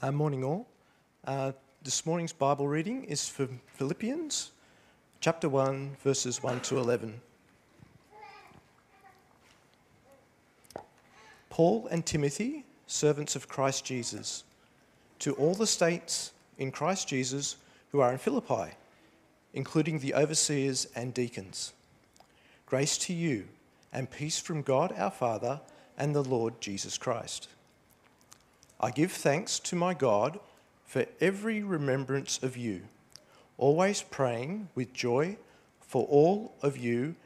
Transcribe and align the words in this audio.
Uh, 0.00 0.12
morning, 0.12 0.44
all. 0.44 0.68
Uh, 1.24 1.50
this 1.82 2.06
morning's 2.06 2.32
Bible 2.32 2.68
reading 2.68 3.02
is 3.04 3.28
from 3.28 3.60
Philippians 3.66 4.52
chapter 5.20 5.48
1, 5.48 5.96
verses 6.04 6.40
1 6.40 6.60
to 6.60 6.78
11. 6.78 7.20
Paul 11.50 11.88
and 11.90 12.06
Timothy, 12.06 12.64
servants 12.86 13.34
of 13.34 13.48
Christ 13.48 13.84
Jesus, 13.84 14.44
to 15.18 15.32
all 15.32 15.54
the 15.54 15.66
states 15.66 16.32
in 16.58 16.70
Christ 16.70 17.08
Jesus 17.08 17.56
who 17.90 17.98
are 17.98 18.12
in 18.12 18.18
Philippi, 18.18 18.74
including 19.52 19.98
the 19.98 20.14
overseers 20.14 20.86
and 20.94 21.12
deacons. 21.12 21.72
Grace 22.66 22.98
to 22.98 23.12
you 23.12 23.48
and 23.92 24.08
peace 24.08 24.38
from 24.38 24.62
God 24.62 24.94
our 24.96 25.10
Father 25.10 25.60
and 25.96 26.14
the 26.14 26.22
Lord 26.22 26.60
Jesus 26.60 26.96
Christ. 26.98 27.48
I 28.80 28.90
give 28.90 29.10
thanks 29.10 29.58
to 29.60 29.76
my 29.76 29.92
God 29.92 30.38
for 30.84 31.04
every 31.20 31.62
remembrance 31.62 32.40
of 32.42 32.56
you, 32.56 32.82
always 33.56 34.02
praying 34.02 34.68
with 34.74 34.92
joy 34.92 35.36
for 35.80 36.06
all 36.06 36.54
of 36.62 36.76
you 36.76 37.16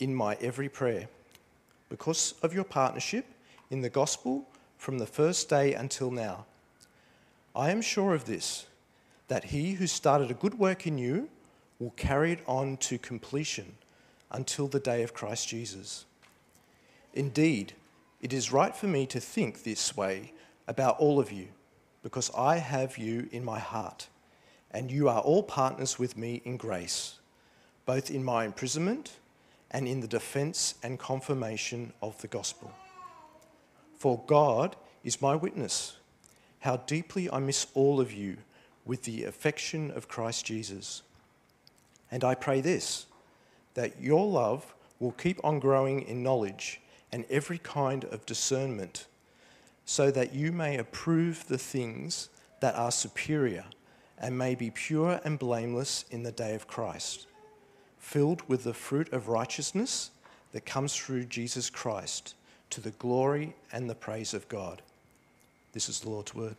in 0.00 0.14
my 0.14 0.36
every 0.40 0.68
prayer, 0.68 1.08
because 1.88 2.34
of 2.42 2.52
your 2.52 2.64
partnership 2.64 3.26
in 3.70 3.80
the 3.80 3.88
gospel 3.88 4.44
from 4.76 4.98
the 4.98 5.06
first 5.06 5.48
day 5.48 5.74
until 5.74 6.10
now. 6.10 6.46
I 7.54 7.70
am 7.70 7.80
sure 7.80 8.14
of 8.14 8.24
this, 8.24 8.66
that 9.28 9.44
he 9.44 9.72
who 9.72 9.86
started 9.86 10.30
a 10.30 10.34
good 10.34 10.58
work 10.58 10.86
in 10.86 10.98
you 10.98 11.28
will 11.78 11.92
carry 11.96 12.32
it 12.32 12.40
on 12.46 12.76
to 12.78 12.98
completion 12.98 13.74
until 14.32 14.66
the 14.66 14.80
day 14.80 15.02
of 15.02 15.14
Christ 15.14 15.48
Jesus. 15.48 16.06
Indeed, 17.14 17.74
it 18.20 18.32
is 18.32 18.52
right 18.52 18.74
for 18.74 18.88
me 18.88 19.06
to 19.06 19.20
think 19.20 19.62
this 19.62 19.96
way 19.96 20.32
about 20.68 21.00
all 21.00 21.18
of 21.18 21.32
you, 21.32 21.48
because 22.02 22.30
I 22.36 22.58
have 22.58 22.98
you 22.98 23.28
in 23.32 23.44
my 23.44 23.58
heart, 23.58 24.06
and 24.70 24.90
you 24.90 25.08
are 25.08 25.20
all 25.20 25.42
partners 25.42 25.98
with 25.98 26.16
me 26.16 26.42
in 26.44 26.58
grace, 26.58 27.18
both 27.86 28.10
in 28.10 28.22
my 28.22 28.44
imprisonment 28.44 29.12
and 29.70 29.88
in 29.88 30.00
the 30.00 30.06
defense 30.06 30.74
and 30.82 30.98
confirmation 30.98 31.92
of 32.00 32.20
the 32.20 32.28
gospel. 32.28 32.70
For 33.96 34.22
God 34.26 34.76
is 35.02 35.22
my 35.22 35.34
witness, 35.34 35.96
how 36.60 36.76
deeply 36.76 37.30
I 37.30 37.38
miss 37.38 37.66
all 37.74 38.00
of 38.00 38.12
you 38.12 38.36
with 38.84 39.02
the 39.02 39.24
affection 39.24 39.90
of 39.90 40.06
Christ 40.06 40.44
Jesus. 40.44 41.02
And 42.10 42.24
I 42.24 42.34
pray 42.34 42.60
this 42.60 43.06
that 43.74 44.00
your 44.00 44.26
love 44.26 44.74
will 44.98 45.12
keep 45.12 45.38
on 45.44 45.60
growing 45.60 46.02
in 46.02 46.22
knowledge 46.22 46.80
and 47.12 47.24
every 47.30 47.58
kind 47.58 48.04
of 48.04 48.26
discernment 48.26 49.06
so 49.88 50.10
that 50.10 50.34
you 50.34 50.52
may 50.52 50.76
approve 50.76 51.48
the 51.48 51.56
things 51.56 52.28
that 52.60 52.74
are 52.74 52.90
superior 52.90 53.64
and 54.18 54.36
may 54.36 54.54
be 54.54 54.70
pure 54.70 55.18
and 55.24 55.38
blameless 55.38 56.04
in 56.10 56.24
the 56.24 56.30
day 56.30 56.54
of 56.54 56.66
Christ, 56.66 57.26
filled 57.98 58.46
with 58.46 58.64
the 58.64 58.74
fruit 58.74 59.10
of 59.14 59.28
righteousness 59.28 60.10
that 60.52 60.66
comes 60.66 60.94
through 60.94 61.24
Jesus 61.24 61.70
Christ 61.70 62.34
to 62.68 62.82
the 62.82 62.90
glory 62.90 63.54
and 63.72 63.88
the 63.88 63.94
praise 63.94 64.34
of 64.34 64.46
God. 64.50 64.82
This 65.72 65.88
is 65.88 66.00
the 66.00 66.10
Lord's 66.10 66.34
word. 66.34 66.56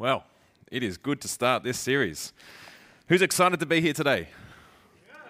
Well, 0.00 0.22
it 0.70 0.84
is 0.84 0.96
good 0.96 1.20
to 1.22 1.28
start 1.28 1.64
this 1.64 1.76
series. 1.76 2.32
Who's 3.08 3.20
excited 3.20 3.58
to 3.58 3.66
be 3.66 3.80
here 3.80 3.92
today? 3.92 4.28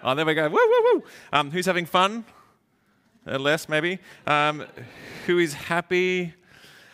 Oh, 0.03 0.13
there 0.13 0.27
we 0.27 0.35
go. 0.35 0.47
Woo, 0.47 0.59
woo, 0.59 0.83
woo. 0.93 1.03
Um, 1.33 1.49
who's 1.49 1.65
having 1.65 1.87
fun? 1.87 2.23
Uh, 3.25 3.39
less, 3.39 3.67
maybe. 3.67 3.97
Um, 4.27 4.67
who 5.25 5.39
is 5.39 5.55
happy? 5.55 6.35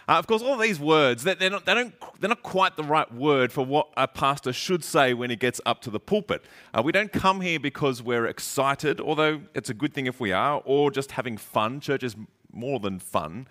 Uh, 0.08 0.14
of 0.14 0.26
course, 0.26 0.42
all 0.42 0.58
these 0.58 0.80
words, 0.80 1.26
they're, 1.26 1.36
not, 1.50 1.66
they 1.66 1.74
don't, 1.74 1.94
they're 2.22 2.30
not 2.30 2.44
quite 2.44 2.78
the 2.78 2.84
right 2.84 3.14
word 3.14 3.52
for 3.52 3.66
what 3.66 3.90
a 3.98 4.08
pastor 4.08 4.54
should 4.54 4.82
say 4.82 5.14
when 5.14 5.30
he 5.30 5.36
gets 5.36 5.60
up 5.66 5.82
to 5.82 5.90
the 5.90 6.00
pulpit. 6.00 6.46
Uh, 6.74 6.82
we 6.82 6.94
don't 6.94 7.12
come 7.12 7.42
here 7.42 7.60
because 7.60 8.02
we're 8.02 8.26
excited, 8.26 9.02
although 9.02 9.42
it's 9.54 9.70
a 9.70 9.74
good 9.74 9.94
thing 9.94 10.06
if 10.06 10.22
we 10.22 10.32
are, 10.32 10.62
or 10.64 10.92
just 10.92 11.12
having 11.12 11.36
fun. 11.36 11.82
Church 11.82 12.04
is 12.04 12.16
more 12.54 12.80
than 12.80 13.00
fun 13.00 13.48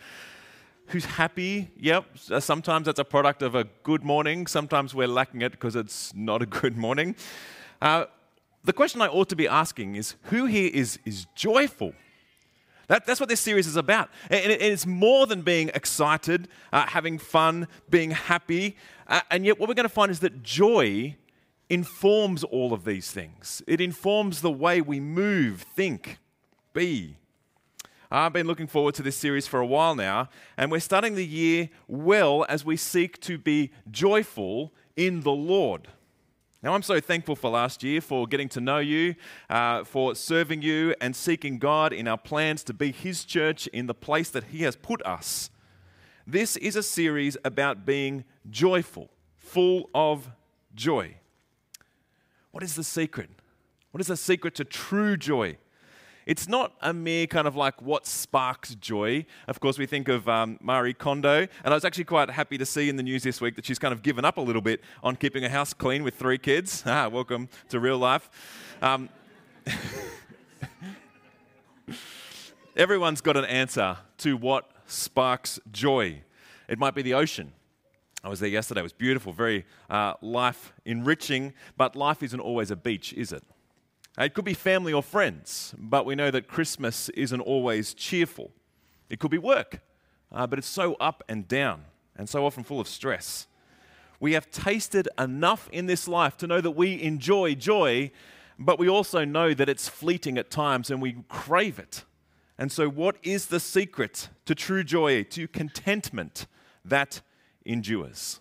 who's 0.86 1.04
happy. 1.04 1.70
Yep, 1.78 2.04
uh, 2.30 2.40
sometimes 2.40 2.86
that's 2.86 2.98
a 2.98 3.04
product 3.04 3.42
of 3.42 3.54
a 3.54 3.64
good 3.82 4.04
morning. 4.04 4.46
Sometimes 4.46 4.94
we're 4.94 5.08
lacking 5.08 5.42
it 5.42 5.52
because 5.52 5.76
it's 5.76 6.14
not 6.14 6.42
a 6.42 6.46
good 6.60 6.76
morning. 6.76 7.16
Uh, 7.80 8.06
the 8.64 8.72
question 8.72 9.02
I 9.02 9.08
ought 9.08 9.28
to 9.28 9.36
be 9.36 9.46
asking 9.46 9.96
is 9.96 10.14
who 10.24 10.46
here 10.46 10.70
is, 10.72 10.98
is 11.04 11.26
joyful? 11.34 11.92
That, 12.88 13.06
that's 13.06 13.20
what 13.20 13.28
this 13.28 13.40
series 13.40 13.66
is 13.66 13.76
about. 13.76 14.10
And, 14.30 14.52
it, 14.52 14.60
it's 14.60 14.86
more 14.86 15.26
than 15.26 15.42
being 15.42 15.70
excited, 15.74 16.48
uh, 16.72 16.86
having 16.86 17.18
fun, 17.18 17.68
being 17.88 18.10
happy. 18.10 18.76
Uh, 19.06 19.20
and 19.30 19.46
yet, 19.46 19.58
what 19.58 19.68
we're 19.68 19.74
going 19.74 19.84
to 19.84 19.94
find 19.94 20.10
is 20.10 20.20
that 20.20 20.42
joy 20.42 21.16
informs 21.70 22.44
all 22.44 22.72
of 22.72 22.84
these 22.84 23.10
things. 23.10 23.62
It 23.66 23.80
informs 23.80 24.42
the 24.42 24.50
way 24.50 24.80
we 24.80 25.00
move, 25.00 25.62
think, 25.74 26.18
be. 26.72 27.16
I've 28.10 28.32
been 28.32 28.46
looking 28.46 28.66
forward 28.66 28.94
to 28.96 29.02
this 29.02 29.16
series 29.16 29.46
for 29.46 29.60
a 29.60 29.66
while 29.66 29.94
now, 29.94 30.28
and 30.56 30.70
we're 30.70 30.80
starting 30.80 31.14
the 31.14 31.26
year 31.26 31.70
well 31.88 32.44
as 32.48 32.64
we 32.64 32.76
seek 32.76 33.20
to 33.22 33.38
be 33.38 33.70
joyful 33.90 34.72
in 34.96 35.22
the 35.22 35.32
Lord. 35.32 35.88
Now, 36.62 36.74
I'm 36.74 36.82
so 36.82 37.00
thankful 37.00 37.36
for 37.36 37.50
last 37.50 37.82
year, 37.82 38.00
for 38.00 38.26
getting 38.26 38.48
to 38.50 38.60
know 38.60 38.78
you, 38.78 39.16
uh, 39.50 39.84
for 39.84 40.14
serving 40.14 40.62
you, 40.62 40.94
and 41.00 41.14
seeking 41.14 41.58
God 41.58 41.92
in 41.92 42.08
our 42.08 42.16
plans 42.16 42.64
to 42.64 42.74
be 42.74 42.90
His 42.92 43.24
church 43.24 43.66
in 43.68 43.86
the 43.86 43.94
place 43.94 44.30
that 44.30 44.44
He 44.44 44.62
has 44.62 44.76
put 44.76 45.04
us. 45.06 45.50
This 46.26 46.56
is 46.56 46.74
a 46.76 46.82
series 46.82 47.36
about 47.44 47.84
being 47.84 48.24
joyful, 48.48 49.10
full 49.36 49.90
of 49.94 50.30
joy. 50.74 51.16
What 52.50 52.62
is 52.62 52.76
the 52.76 52.84
secret? 52.84 53.28
What 53.90 54.00
is 54.00 54.06
the 54.06 54.16
secret 54.16 54.54
to 54.54 54.64
true 54.64 55.16
joy? 55.16 55.58
It's 56.26 56.48
not 56.48 56.72
a 56.80 56.94
mere 56.94 57.26
kind 57.26 57.46
of 57.46 57.54
like 57.54 57.82
what 57.82 58.06
sparks 58.06 58.74
joy. 58.76 59.26
Of 59.46 59.60
course, 59.60 59.78
we 59.78 59.84
think 59.84 60.08
of 60.08 60.26
um, 60.26 60.58
Marie 60.62 60.94
Kondo, 60.94 61.40
and 61.40 61.48
I 61.66 61.74
was 61.74 61.84
actually 61.84 62.04
quite 62.04 62.30
happy 62.30 62.56
to 62.56 62.64
see 62.64 62.88
in 62.88 62.96
the 62.96 63.02
news 63.02 63.22
this 63.22 63.42
week 63.42 63.56
that 63.56 63.66
she's 63.66 63.78
kind 63.78 63.92
of 63.92 64.02
given 64.02 64.24
up 64.24 64.38
a 64.38 64.40
little 64.40 64.62
bit 64.62 64.80
on 65.02 65.16
keeping 65.16 65.44
a 65.44 65.50
house 65.50 65.74
clean 65.74 66.02
with 66.02 66.14
three 66.14 66.38
kids. 66.38 66.82
Ah, 66.94 67.08
welcome 67.08 67.48
to 67.70 67.80
real 67.80 67.98
life. 67.98 68.30
Um, 68.80 69.08
everyone's 72.76 73.20
got 73.20 73.36
an 73.36 73.44
answer 73.46 73.96
to 74.18 74.36
what 74.36 74.70
sparks 74.86 75.58
joy. 75.72 76.22
It 76.68 76.78
might 76.78 76.94
be 76.94 77.02
the 77.02 77.14
ocean. 77.14 77.52
I 78.22 78.28
was 78.28 78.38
there 78.38 78.48
yesterday. 78.48 78.80
It 78.80 78.84
was 78.84 78.92
beautiful, 78.92 79.32
very 79.32 79.66
uh, 79.90 80.14
life 80.22 80.72
enriching, 80.84 81.52
but 81.76 81.96
life 81.96 82.22
isn't 82.22 82.38
always 82.38 82.70
a 82.70 82.76
beach, 82.76 83.12
is 83.14 83.32
it? 83.32 83.42
It 84.16 84.34
could 84.34 84.44
be 84.44 84.54
family 84.54 84.92
or 84.92 85.02
friends, 85.02 85.74
but 85.76 86.06
we 86.06 86.14
know 86.14 86.30
that 86.30 86.46
Christmas 86.46 87.08
isn't 87.10 87.40
always 87.40 87.94
cheerful. 87.94 88.52
It 89.10 89.18
could 89.18 89.30
be 89.30 89.38
work, 89.38 89.80
uh, 90.30 90.46
but 90.46 90.58
it's 90.58 90.68
so 90.68 90.94
up 90.94 91.24
and 91.28 91.48
down 91.48 91.84
and 92.16 92.28
so 92.28 92.46
often 92.46 92.62
full 92.62 92.80
of 92.80 92.86
stress. 92.86 93.48
We 94.20 94.32
have 94.34 94.50
tasted 94.50 95.08
enough 95.18 95.68
in 95.72 95.86
this 95.86 96.06
life 96.06 96.36
to 96.38 96.46
know 96.46 96.60
that 96.60 96.70
we 96.70 97.02
enjoy 97.02 97.56
joy, 97.56 98.12
but 98.56 98.78
we 98.78 98.88
also 98.88 99.24
know 99.24 99.52
that 99.52 99.68
it's 99.68 99.88
fleeting 99.88 100.38
at 100.38 100.50
times 100.50 100.90
and 100.90 101.02
we 101.02 101.16
crave 101.28 101.80
it. 101.80 102.04
And 102.56 102.70
so, 102.70 102.88
what 102.88 103.16
is 103.24 103.46
the 103.46 103.58
secret 103.58 104.28
to 104.44 104.54
true 104.54 104.84
joy, 104.84 105.24
to 105.24 105.48
contentment 105.48 106.46
that 106.84 107.20
endures? 107.64 108.38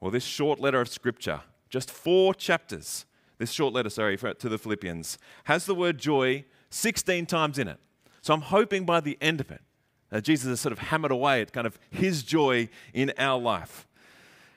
Well, 0.00 0.12
this 0.12 0.22
short 0.22 0.60
letter 0.60 0.80
of 0.80 0.88
Scripture, 0.88 1.40
just 1.68 1.90
four 1.90 2.34
chapters, 2.34 3.04
this 3.38 3.50
short 3.52 3.72
letter, 3.72 3.90
sorry, 3.90 4.16
to 4.16 4.48
the 4.48 4.58
Philippians, 4.58 5.18
has 5.44 5.66
the 5.66 5.74
word 5.74 5.98
joy 5.98 6.44
16 6.70 7.26
times 7.26 7.58
in 7.58 7.68
it. 7.68 7.78
So 8.20 8.34
I'm 8.34 8.42
hoping 8.42 8.84
by 8.84 9.00
the 9.00 9.16
end 9.20 9.40
of 9.40 9.50
it, 9.50 9.62
that 10.10 10.24
Jesus 10.24 10.48
has 10.48 10.60
sort 10.60 10.72
of 10.72 10.78
hammered 10.78 11.12
away 11.12 11.40
at 11.40 11.52
kind 11.52 11.66
of 11.66 11.78
his 11.90 12.22
joy 12.22 12.68
in 12.92 13.12
our 13.18 13.40
life. 13.40 13.86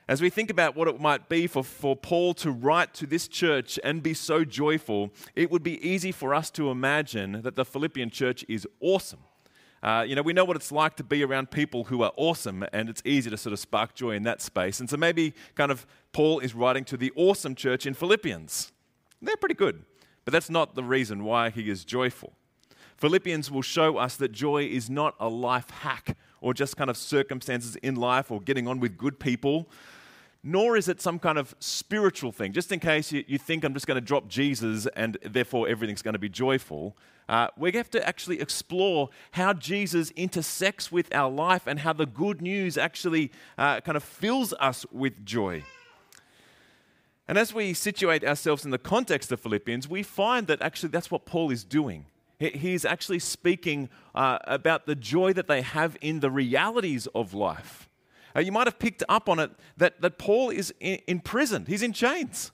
As 0.08 0.20
we 0.20 0.30
think 0.30 0.50
about 0.50 0.74
what 0.74 0.88
it 0.88 1.00
might 1.00 1.28
be 1.28 1.46
for, 1.46 1.62
for 1.62 1.94
Paul 1.94 2.34
to 2.34 2.50
write 2.50 2.92
to 2.94 3.06
this 3.06 3.28
church 3.28 3.78
and 3.84 4.02
be 4.02 4.14
so 4.14 4.44
joyful, 4.44 5.10
it 5.36 5.50
would 5.50 5.62
be 5.62 5.80
easy 5.86 6.10
for 6.10 6.34
us 6.34 6.50
to 6.50 6.70
imagine 6.70 7.42
that 7.42 7.54
the 7.54 7.64
Philippian 7.64 8.10
church 8.10 8.44
is 8.48 8.66
awesome. 8.80 9.20
Uh, 9.82 10.04
you 10.06 10.14
know, 10.14 10.22
we 10.22 10.32
know 10.32 10.44
what 10.44 10.56
it's 10.56 10.70
like 10.70 10.96
to 10.96 11.04
be 11.04 11.24
around 11.24 11.50
people 11.50 11.84
who 11.84 12.02
are 12.02 12.12
awesome, 12.16 12.64
and 12.72 12.88
it's 12.88 13.02
easy 13.04 13.30
to 13.30 13.36
sort 13.36 13.52
of 13.52 13.58
spark 13.58 13.94
joy 13.94 14.10
in 14.10 14.22
that 14.24 14.40
space. 14.40 14.80
And 14.80 14.90
so 14.90 14.96
maybe 14.96 15.34
kind 15.54 15.72
of 15.72 15.86
Paul 16.12 16.40
is 16.40 16.54
writing 16.54 16.84
to 16.86 16.96
the 16.96 17.12
awesome 17.14 17.54
church 17.54 17.86
in 17.86 17.94
Philippians. 17.94 18.71
They're 19.22 19.36
pretty 19.36 19.54
good, 19.54 19.84
but 20.24 20.32
that's 20.32 20.50
not 20.50 20.74
the 20.74 20.82
reason 20.82 21.22
why 21.24 21.50
he 21.50 21.70
is 21.70 21.84
joyful. 21.84 22.32
Philippians 22.96 23.50
will 23.50 23.62
show 23.62 23.96
us 23.96 24.16
that 24.16 24.32
joy 24.32 24.64
is 24.64 24.90
not 24.90 25.14
a 25.18 25.28
life 25.28 25.70
hack 25.70 26.16
or 26.40 26.52
just 26.52 26.76
kind 26.76 26.90
of 26.90 26.96
circumstances 26.96 27.76
in 27.76 27.94
life 27.94 28.30
or 28.30 28.40
getting 28.40 28.68
on 28.68 28.80
with 28.80 28.98
good 28.98 29.18
people, 29.18 29.68
nor 30.42 30.76
is 30.76 30.88
it 30.88 31.00
some 31.00 31.18
kind 31.18 31.38
of 31.38 31.54
spiritual 31.60 32.32
thing. 32.32 32.52
Just 32.52 32.72
in 32.72 32.80
case 32.80 33.12
you, 33.12 33.24
you 33.28 33.38
think 33.38 33.64
I'm 33.64 33.74
just 33.74 33.86
going 33.86 33.96
to 33.96 34.00
drop 34.00 34.28
Jesus 34.28 34.86
and 34.96 35.16
therefore 35.24 35.68
everything's 35.68 36.02
going 36.02 36.14
to 36.14 36.18
be 36.18 36.28
joyful, 36.28 36.96
uh, 37.28 37.48
we 37.56 37.72
have 37.72 37.90
to 37.90 38.06
actually 38.06 38.40
explore 38.40 39.08
how 39.32 39.52
Jesus 39.52 40.10
intersects 40.12 40.90
with 40.90 41.14
our 41.14 41.30
life 41.30 41.66
and 41.66 41.78
how 41.80 41.92
the 41.92 42.06
good 42.06 42.42
news 42.42 42.76
actually 42.76 43.30
uh, 43.56 43.80
kind 43.80 43.96
of 43.96 44.02
fills 44.02 44.52
us 44.54 44.84
with 44.90 45.24
joy. 45.24 45.62
And 47.28 47.38
as 47.38 47.54
we 47.54 47.72
situate 47.72 48.24
ourselves 48.24 48.64
in 48.64 48.70
the 48.70 48.78
context 48.78 49.30
of 49.32 49.40
Philippians, 49.40 49.88
we 49.88 50.02
find 50.02 50.46
that 50.48 50.60
actually 50.60 50.90
that's 50.90 51.10
what 51.10 51.24
Paul 51.24 51.50
is 51.50 51.64
doing. 51.64 52.06
He's 52.38 52.84
actually 52.84 53.20
speaking 53.20 53.88
uh, 54.14 54.38
about 54.44 54.86
the 54.86 54.96
joy 54.96 55.32
that 55.34 55.46
they 55.46 55.62
have 55.62 55.96
in 56.00 56.20
the 56.20 56.30
realities 56.30 57.06
of 57.14 57.34
life. 57.34 57.88
Uh, 58.34 58.40
you 58.40 58.50
might 58.50 58.66
have 58.66 58.78
picked 58.78 59.04
up 59.08 59.28
on 59.28 59.38
it 59.38 59.52
that, 59.76 60.00
that 60.00 60.18
Paul 60.18 60.50
is 60.50 60.74
in, 60.80 61.20
prison, 61.20 61.66
he's 61.66 61.82
in 61.82 61.92
chains. 61.92 62.50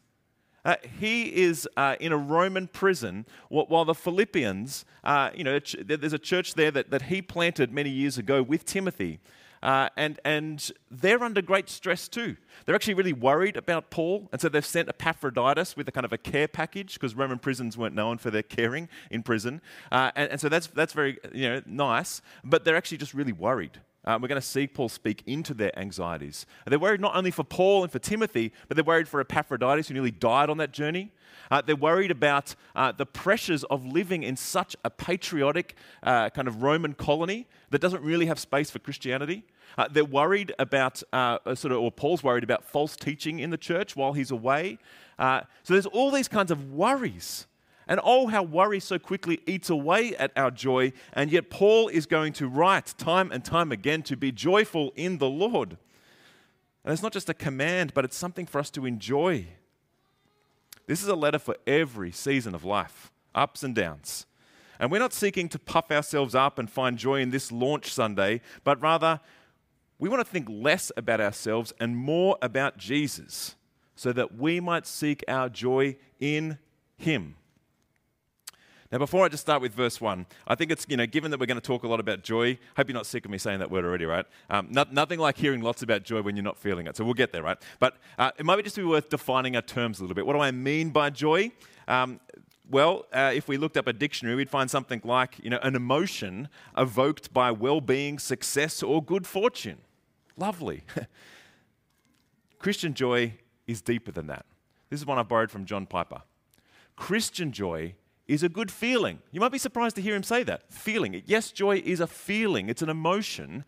Uh, 0.65 0.75
he 1.00 1.35
is 1.35 1.67
uh, 1.76 1.97
in 2.00 2.12
a 2.12 2.17
Roman 2.17 2.67
prison 2.67 3.25
while 3.49 3.87
the 3.87 3.94
Philippians, 3.94 4.85
uh, 5.05 5.31
you 5.35 5.44
know, 5.44 5.59
there's 5.59 6.12
a 6.12 6.19
church 6.19 6.55
there 6.55 6.70
that, 6.70 6.91
that 6.91 7.03
he 7.03 7.23
planted 7.23 7.73
many 7.73 7.88
years 7.88 8.19
ago 8.19 8.43
with 8.43 8.67
Timothy. 8.67 9.20
Uh, 9.62 9.88
and, 9.96 10.20
and 10.25 10.70
they're 10.90 11.22
under 11.22 11.43
great 11.43 11.69
stress 11.69 12.08
too. 12.08 12.37
They're 12.64 12.75
actually 12.75 12.94
really 12.94 13.12
worried 13.12 13.56
about 13.56 13.90
Paul, 13.90 14.28
and 14.32 14.40
so 14.40 14.49
they've 14.49 14.64
sent 14.64 14.88
Epaphroditus 14.88 15.76
with 15.76 15.88
a 15.88 15.93
kind 15.93 16.05
of 16.05 16.12
a 16.12 16.19
care 16.19 16.49
package 16.49 16.94
because 16.94 17.14
Roman 17.14 17.38
prisons 17.38 17.76
weren't 17.76 17.94
known 17.94 18.19
for 18.19 18.31
their 18.31 18.43
caring 18.43 18.88
in 19.10 19.22
prison. 19.22 19.60
Uh, 19.90 20.10
and, 20.16 20.31
and 20.32 20.40
so 20.40 20.49
that's, 20.49 20.66
that's 20.69 20.93
very 20.93 21.19
you 21.32 21.49
know, 21.49 21.62
nice, 21.66 22.20
but 22.44 22.64
they're 22.64 22.76
actually 22.76 22.99
just 22.99 23.14
really 23.14 23.32
worried. 23.32 23.81
Uh, 24.08 24.19
we're 24.19 24.28
going 24.28 24.40
to 24.40 24.46
see 24.46 24.66
Paul 24.66 24.88
speak 24.88 25.22
into 25.26 25.52
their 25.52 25.78
anxieties. 25.78 26.46
They're 26.66 26.78
worried 26.78 27.02
not 27.02 27.14
only 27.14 27.31
for 27.31 27.44
Paul 27.44 27.82
and 27.82 27.93
for 27.93 27.99
Timothy, 27.99 28.55
but 28.66 28.75
they're 28.75 28.82
worried 28.82 29.06
for 29.06 29.20
Epaphroditus, 29.20 29.88
who 29.88 29.94
nearly 29.94 30.10
died 30.10 30.49
on 30.49 30.56
that 30.56 30.72
journey. 30.72 31.12
Uh, 31.50 31.60
they're 31.60 31.76
worried 31.76 32.10
about 32.10 32.55
uh, 32.75 32.90
the 32.90 33.05
pressures 33.05 33.64
of 33.64 33.84
living 33.84 34.22
in 34.22 34.34
such 34.34 34.75
a 34.82 34.88
patriotic 34.88 35.75
uh, 36.02 36.31
kind 36.31 36.49
of 36.49 36.62
Roman 36.62 36.94
colony 36.94 37.49
that 37.69 37.82
doesn't 37.82 38.02
really 38.02 38.25
have 38.25 38.38
space 38.38 38.70
for 38.70 38.78
Christianity. 38.78 39.44
Uh, 39.76 39.88
they're 39.90 40.06
worried 40.06 40.55
about, 40.58 41.02
uh, 41.12 41.37
sort 41.55 41.72
of, 41.72 41.78
or 41.78 41.93
Paul's 41.93 42.22
worried 42.22 42.44
about 42.44 42.64
false 42.64 42.96
teaching 42.96 43.40
in 43.40 43.50
the 43.50 43.58
church 43.58 43.94
while 43.94 44.14
he's 44.14 44.31
away. 44.31 44.78
so 45.19 45.44
there's 45.66 45.84
all 45.84 46.10
these 46.10 46.28
kinds 46.28 46.50
of 46.50 46.72
worries. 46.72 47.46
And 47.88 47.99
oh, 48.05 48.26
how 48.26 48.43
worry 48.43 48.81
so 48.81 48.99
quickly 48.99 49.40
eats 49.46 49.70
away 49.70 50.14
at 50.17 50.31
our 50.37 50.50
joy. 50.50 50.93
And 51.14 51.32
yet, 51.32 51.49
Paul 51.49 51.88
is 51.88 52.05
going 52.06 52.35
to 52.35 52.46
write 52.46 52.94
time 52.99 53.32
and 53.32 53.43
time 53.43 53.73
again 53.73 54.02
to 54.05 54.17
be 54.17 54.31
joyful 54.31 54.93
in 54.94 55.19
the 55.19 55.29
Lord. 55.29 55.79
And 56.85 56.93
it's 56.93 57.02
not 57.02 57.12
just 57.12 57.31
a 57.31 57.35
command, 57.35 57.94
but 57.94 58.05
it's 58.05 58.17
something 58.17 58.46
for 58.46 58.58
us 58.58 58.70
to 58.70 58.87
enjoy. 58.87 59.46
This 60.87 61.02
is 61.02 61.08
a 61.08 61.17
letter 61.17 61.38
for 61.38 61.56
every 61.67 62.12
season 62.12 62.55
of 62.55 62.64
life, 62.64 63.11
ups 63.35 63.62
and 63.62 63.75
downs. 63.75 64.26
And 64.79 64.91
we're 64.91 64.99
not 64.99 65.12
seeking 65.12 65.49
to 65.50 65.58
puff 65.58 65.91
ourselves 65.91 66.34
up 66.34 66.58
and 66.58 66.70
find 66.70 66.96
joy 66.96 67.20
in 67.20 67.31
this 67.31 67.50
launch 67.50 67.93
Sunday, 67.93 68.41
but 68.64 68.81
rather 68.81 69.20
we 69.99 70.08
want 70.08 70.25
to 70.25 70.31
think 70.31 70.46
less 70.49 70.93
about 70.96 71.20
ourselves 71.20 71.73
and 71.81 71.96
more 71.96 72.38
about 72.41 72.79
Jesus 72.79 73.56
so 73.96 74.12
that 74.12 74.37
we 74.37 74.61
might 74.61 74.87
seek 74.87 75.25
our 75.26 75.49
joy 75.49 75.96
in 76.20 76.58
Him. 76.96 77.34
Now, 78.90 78.96
before 78.96 79.25
I 79.26 79.29
just 79.29 79.43
start 79.43 79.61
with 79.61 79.75
verse 79.75 80.00
1, 80.00 80.25
I 80.46 80.55
think 80.55 80.70
it's, 80.70 80.87
you 80.88 80.96
know, 80.96 81.06
given 81.06 81.31
that 81.31 81.38
we're 81.38 81.46
going 81.46 81.61
to 81.61 81.67
talk 81.67 81.82
a 81.82 81.88
lot 81.88 82.00
about 82.00 82.23
joy, 82.23 82.58
hope 82.75 82.88
you're 82.88 82.94
not 82.94 83.05
sick 83.05 83.26
of 83.26 83.31
me 83.31 83.37
saying 83.37 83.58
that 83.58 83.70
word 83.70 83.85
already, 83.85 84.06
right? 84.06 84.25
Um, 84.49 84.69
not, 84.70 84.94
nothing 84.94 85.19
like 85.19 85.37
hearing 85.37 85.61
lots 85.61 85.82
about 85.82 86.05
joy 86.05 86.23
when 86.23 86.37
you're 86.37 86.44
not 86.44 86.56
feeling 86.56 86.87
it. 86.87 86.96
So 86.96 87.05
we'll 87.05 87.12
get 87.12 87.31
there, 87.31 87.43
right? 87.43 87.58
But 87.81 87.99
uh, 88.19 88.31
it 88.38 88.46
might 88.46 88.62
just 88.64 88.76
be 88.76 88.85
worth 88.85 89.11
defining 89.11 89.56
our 89.56 89.62
terms 89.62 89.99
a 89.99 90.02
little 90.02 90.14
bit. 90.14 90.25
What 90.25 90.32
do 90.32 90.40
I 90.40 90.52
mean 90.52 90.88
by 90.88 91.11
joy? 91.11 91.52
Um, 91.87 92.19
well, 92.70 93.05
uh, 93.12 93.31
if 93.35 93.46
we 93.46 93.58
looked 93.58 93.76
up 93.76 93.88
a 93.88 93.93
dictionary, 93.93 94.37
we'd 94.37 94.49
find 94.49 94.70
something 94.70 95.02
like, 95.05 95.38
you 95.43 95.50
know, 95.50 95.58
an 95.62 95.75
emotion 95.75 96.49
evoked 96.76 97.32
by 97.34 97.50
well-being, 97.50 98.19
success, 98.19 98.82
or 98.82 99.02
good 99.02 99.26
fortune. 99.26 99.79
Lovely. 100.38 100.84
Christian 102.58 102.94
joy 102.94 103.34
is 103.67 103.82
deeper 103.82 104.12
than 104.12 104.29
that. 104.29 104.46
This 104.88 105.00
is 105.00 105.06
one 105.06 105.19
I 105.19 105.23
borrowed 105.25 105.50
from 105.50 105.67
John 105.67 105.84
Piper. 105.84 106.23
Christian 106.96 107.52
joy 107.52 107.94
is 108.28 108.42
a 108.42 108.48
good 108.48 108.70
feeling. 108.70 109.19
You 109.32 109.40
might 109.40 109.52
be 109.52 109.58
surprised 109.58 109.96
to 109.96 110.02
hear 110.02 110.14
him 110.14 110.22
say 110.22 110.42
that. 110.44 110.70
Feeling. 110.72 111.20
Yes, 111.26 111.50
joy 111.50 111.82
is 111.84 111.98
a 111.98 112.06
feeling, 112.06 112.69
it's 112.69 112.82
an 112.82 112.90
emotion 112.90 113.64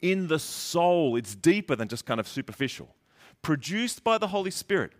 in 0.00 0.28
the 0.28 0.38
soul. 0.38 1.16
It's 1.16 1.34
deeper 1.34 1.76
than 1.76 1.88
just 1.88 2.06
kind 2.06 2.20
of 2.20 2.28
superficial. 2.28 2.94
Produced 3.42 4.04
by 4.04 4.16
the 4.16 4.28
Holy 4.28 4.52
Spirit 4.52 4.92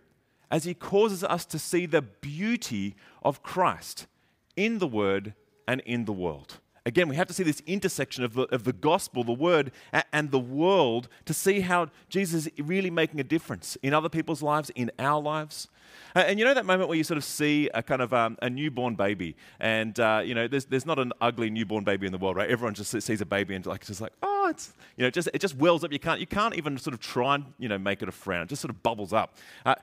as 0.51 0.65
he 0.65 0.73
causes 0.73 1.23
us 1.23 1.45
to 1.45 1.59
see 1.59 1.85
the 1.85 2.01
beauty 2.01 2.95
of 3.23 3.41
Christ 3.41 4.07
in 4.55 4.79
the 4.79 4.87
Word 4.87 5.33
and 5.67 5.81
in 5.81 6.05
the 6.05 6.13
world. 6.13 6.59
Again, 6.85 7.09
we 7.09 7.15
have 7.15 7.27
to 7.27 7.33
see 7.33 7.43
this 7.43 7.61
intersection 7.65 8.23
of 8.23 8.33
the, 8.33 8.43
of 8.43 8.63
the 8.63 8.73
gospel, 8.73 9.23
the 9.23 9.33
word, 9.33 9.71
and 10.13 10.31
the 10.31 10.39
world 10.39 11.07
to 11.25 11.33
see 11.33 11.61
how 11.61 11.89
Jesus 12.09 12.47
is 12.47 12.65
really 12.65 12.89
making 12.89 13.19
a 13.19 13.23
difference 13.23 13.77
in 13.83 13.93
other 13.93 14.09
people's 14.09 14.41
lives, 14.41 14.69
in 14.71 14.91
our 14.97 15.21
lives. 15.21 15.67
And 16.15 16.39
you 16.39 16.45
know 16.45 16.53
that 16.53 16.65
moment 16.65 16.89
where 16.89 16.97
you 16.97 17.03
sort 17.03 17.17
of 17.17 17.23
see 17.23 17.69
a 17.73 17.83
kind 17.83 18.01
of 18.01 18.13
um, 18.13 18.37
a 18.41 18.49
newborn 18.49 18.95
baby, 18.95 19.35
and 19.59 19.99
uh, 19.99 20.21
you 20.23 20.33
know 20.33 20.47
there's, 20.47 20.65
there's 20.65 20.85
not 20.85 20.97
an 20.97 21.13
ugly 21.21 21.49
newborn 21.49 21.83
baby 21.83 22.07
in 22.07 22.11
the 22.11 22.17
world, 22.17 22.35
right? 22.35 22.49
Everyone 22.49 22.73
just 22.73 22.99
sees 23.01 23.21
a 23.21 23.25
baby 23.25 23.55
and 23.55 23.65
like 23.65 23.85
just 23.85 24.01
like 24.01 24.13
oh, 24.23 24.47
it's 24.49 24.73
you 24.97 25.03
know 25.03 25.11
just 25.11 25.29
it 25.33 25.39
just 25.39 25.55
wells 25.55 25.83
up. 25.83 25.91
You 25.91 25.99
can't 25.99 26.19
you 26.19 26.27
can't 26.27 26.55
even 26.55 26.77
sort 26.77 26.93
of 26.95 26.99
try 26.99 27.35
and 27.35 27.45
you 27.59 27.69
know 27.69 27.77
make 27.77 28.01
it 28.01 28.09
a 28.09 28.11
frown. 28.11 28.43
It 28.43 28.49
just 28.49 28.61
sort 28.61 28.71
of 28.71 28.81
bubbles 28.81 29.13
up. 29.13 29.37
Uh, 29.65 29.75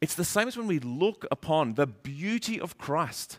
it's 0.00 0.14
the 0.14 0.24
same 0.24 0.48
as 0.48 0.56
when 0.56 0.66
we 0.66 0.80
look 0.80 1.26
upon 1.30 1.74
the 1.74 1.86
beauty 1.86 2.60
of 2.60 2.76
Christ, 2.76 3.38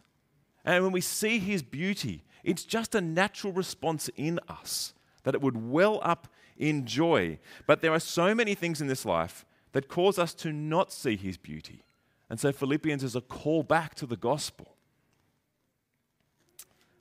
and 0.64 0.84
when 0.84 0.94
we 0.94 1.02
see 1.02 1.38
His 1.38 1.62
beauty, 1.62 2.24
it's 2.44 2.64
just 2.64 2.96
a 2.96 3.02
natural 3.02 3.54
response 3.54 4.10
in 4.16 4.40
us 4.48 4.94
that 5.24 5.36
it 5.36 5.42
would 5.42 5.70
well 5.70 6.00
up 6.04 6.28
in 6.58 6.86
joy. 6.86 7.40
But 7.68 7.82
there 7.82 7.94
are 7.94 8.00
so 8.00 8.34
many 8.34 8.56
things 8.56 8.82
in 8.82 8.88
this 8.88 9.06
life 9.06 9.46
that 9.74 9.88
cause 9.88 10.20
us 10.20 10.34
to 10.36 10.52
not 10.52 10.92
see 10.92 11.16
His 11.16 11.38
beauty. 11.38 11.84
And 12.30 12.40
so 12.40 12.52
Philippians 12.52 13.04
is 13.04 13.16
a 13.16 13.22
call 13.22 13.64
back 13.64 13.96
to 13.96 14.06
the 14.06 14.16
gospel. 14.16 14.76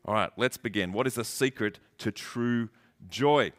All 0.04 0.14
right, 0.14 0.30
let's 0.36 0.56
begin. 0.56 0.92
What 0.92 1.06
is 1.06 1.14
the 1.14 1.24
secret 1.24 1.78
to 1.98 2.10
true 2.10 2.68
joy? 3.08 3.52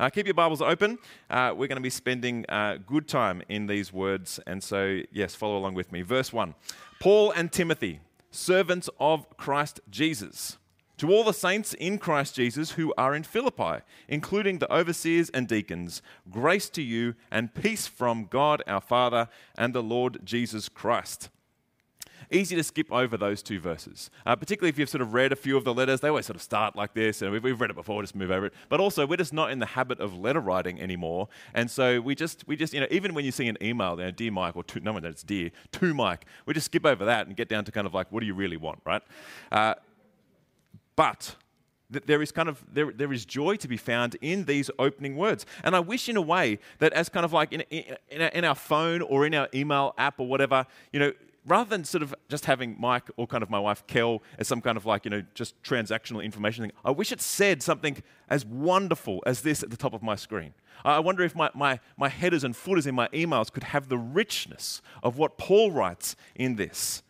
Uh, 0.00 0.08
keep 0.10 0.26
your 0.26 0.34
Bibles 0.34 0.62
open. 0.62 0.98
Uh, 1.28 1.52
we're 1.56 1.66
going 1.66 1.76
to 1.76 1.82
be 1.82 1.90
spending 1.90 2.44
uh, 2.48 2.78
good 2.86 3.08
time 3.08 3.42
in 3.48 3.66
these 3.66 3.92
words. 3.92 4.40
And 4.46 4.62
so, 4.62 5.00
yes, 5.12 5.34
follow 5.34 5.58
along 5.58 5.74
with 5.74 5.92
me. 5.92 6.02
Verse 6.02 6.32
1 6.32 6.54
Paul 7.00 7.32
and 7.32 7.52
Timothy, 7.52 8.00
servants 8.30 8.88
of 8.98 9.28
Christ 9.36 9.80
Jesus 9.90 10.56
to 10.98 11.12
all 11.12 11.24
the 11.24 11.32
saints 11.32 11.74
in 11.74 11.98
Christ 11.98 12.34
Jesus 12.34 12.72
who 12.72 12.92
are 12.98 13.14
in 13.14 13.22
Philippi, 13.22 13.82
including 14.08 14.58
the 14.58 14.72
overseers 14.72 15.30
and 15.30 15.48
deacons, 15.48 16.02
grace 16.30 16.68
to 16.70 16.82
you 16.82 17.14
and 17.30 17.54
peace 17.54 17.86
from 17.86 18.26
God 18.26 18.62
our 18.66 18.80
Father 18.80 19.28
and 19.56 19.74
the 19.74 19.82
Lord 19.82 20.18
Jesus 20.24 20.68
Christ. 20.68 21.30
Easy 22.30 22.54
to 22.56 22.62
skip 22.62 22.92
over 22.92 23.16
those 23.16 23.42
two 23.42 23.58
verses, 23.58 24.10
uh, 24.26 24.36
particularly 24.36 24.68
if 24.68 24.78
you've 24.78 24.90
sort 24.90 25.00
of 25.00 25.14
read 25.14 25.32
a 25.32 25.36
few 25.36 25.56
of 25.56 25.64
the 25.64 25.72
letters. 25.72 26.00
They 26.00 26.08
always 26.08 26.26
sort 26.26 26.36
of 26.36 26.42
start 26.42 26.76
like 26.76 26.92
this, 26.92 27.22
and 27.22 27.32
we've, 27.32 27.42
we've 27.42 27.58
read 27.58 27.70
it 27.70 27.76
before, 27.76 28.02
just 28.02 28.14
move 28.14 28.30
over 28.30 28.46
it. 28.46 28.52
But 28.68 28.80
also, 28.80 29.06
we're 29.06 29.16
just 29.16 29.32
not 29.32 29.50
in 29.50 29.60
the 29.60 29.66
habit 29.66 29.98
of 29.98 30.18
letter 30.18 30.40
writing 30.40 30.78
anymore, 30.78 31.28
and 31.54 31.70
so 31.70 32.02
we 32.02 32.14
just, 32.14 32.46
we 32.46 32.54
just, 32.54 32.74
you 32.74 32.80
know, 32.80 32.86
even 32.90 33.14
when 33.14 33.24
you 33.24 33.32
see 33.32 33.48
an 33.48 33.56
email, 33.62 33.92
you 33.92 34.04
know, 34.04 34.10
dear 34.10 34.30
Mike, 34.30 34.56
or 34.56 34.64
to, 34.64 34.80
no 34.80 34.92
one 34.92 35.02
that's 35.02 35.22
dear, 35.22 35.50
to 35.72 35.94
Mike, 35.94 36.26
we 36.44 36.52
just 36.52 36.66
skip 36.66 36.84
over 36.84 37.06
that 37.06 37.28
and 37.28 37.34
get 37.34 37.48
down 37.48 37.64
to 37.64 37.72
kind 37.72 37.86
of 37.86 37.94
like, 37.94 38.12
what 38.12 38.20
do 38.20 38.26
you 38.26 38.34
really 38.34 38.58
want, 38.58 38.80
right? 38.84 39.02
Uh, 39.50 39.74
but 40.98 41.36
there 41.90 42.20
is 42.20 42.32
kind 42.32 42.48
of 42.48 42.64
there, 42.70 42.92
there 42.92 43.12
is 43.12 43.24
joy 43.24 43.54
to 43.54 43.68
be 43.68 43.76
found 43.76 44.16
in 44.20 44.46
these 44.46 44.68
opening 44.80 45.16
words. 45.16 45.46
And 45.62 45.76
i 45.76 45.80
wish 45.80 46.08
in 46.08 46.16
a 46.16 46.20
way 46.20 46.58
that 46.80 46.92
as 46.92 47.08
kind 47.08 47.24
of 47.24 47.32
like 47.32 47.52
in, 47.52 47.60
in, 47.70 48.20
in, 48.38 48.44
our 48.44 48.56
phone 48.56 49.00
or 49.02 49.24
in 49.24 49.32
our 49.32 49.48
email 49.54 49.94
app 49.96 50.18
or 50.18 50.26
whatever 50.26 50.66
you 50.92 50.98
know 50.98 51.12
rather 51.46 51.70
than 51.70 51.84
sort 51.84 52.02
of 52.02 52.14
just 52.28 52.46
having 52.46 52.76
mike 52.78 53.08
or 53.16 53.26
kind 53.28 53.42
of 53.44 53.48
my 53.48 53.60
wife 53.60 53.86
kel 53.86 54.22
as 54.40 54.48
some 54.48 54.60
kind 54.60 54.76
of 54.76 54.84
like 54.86 55.04
you 55.04 55.10
know 55.10 55.22
just 55.34 55.60
transactional 55.62 56.22
information 56.22 56.64
thing 56.64 56.72
i 56.84 56.90
wish 56.90 57.12
it 57.12 57.20
said 57.20 57.62
something 57.62 58.02
as 58.28 58.44
wonderful 58.44 59.22
as 59.24 59.42
this 59.42 59.62
at 59.62 59.70
the 59.70 59.76
top 59.76 59.94
of 59.94 60.02
my 60.02 60.16
screen. 60.16 60.52
I 60.84 61.00
wonder 61.00 61.24
if 61.24 61.34
my, 61.34 61.50
my, 61.54 61.80
my 61.96 62.08
headers 62.08 62.44
and 62.44 62.54
footers 62.54 62.86
in 62.86 62.94
my 62.94 63.08
emails 63.08 63.50
could 63.50 63.64
have 63.64 63.88
the 63.88 63.98
richness 63.98 64.82
of 65.02 65.16
what 65.16 65.38
paul 65.38 65.70
writes 65.70 66.16
in 66.34 66.56
this 66.56 67.02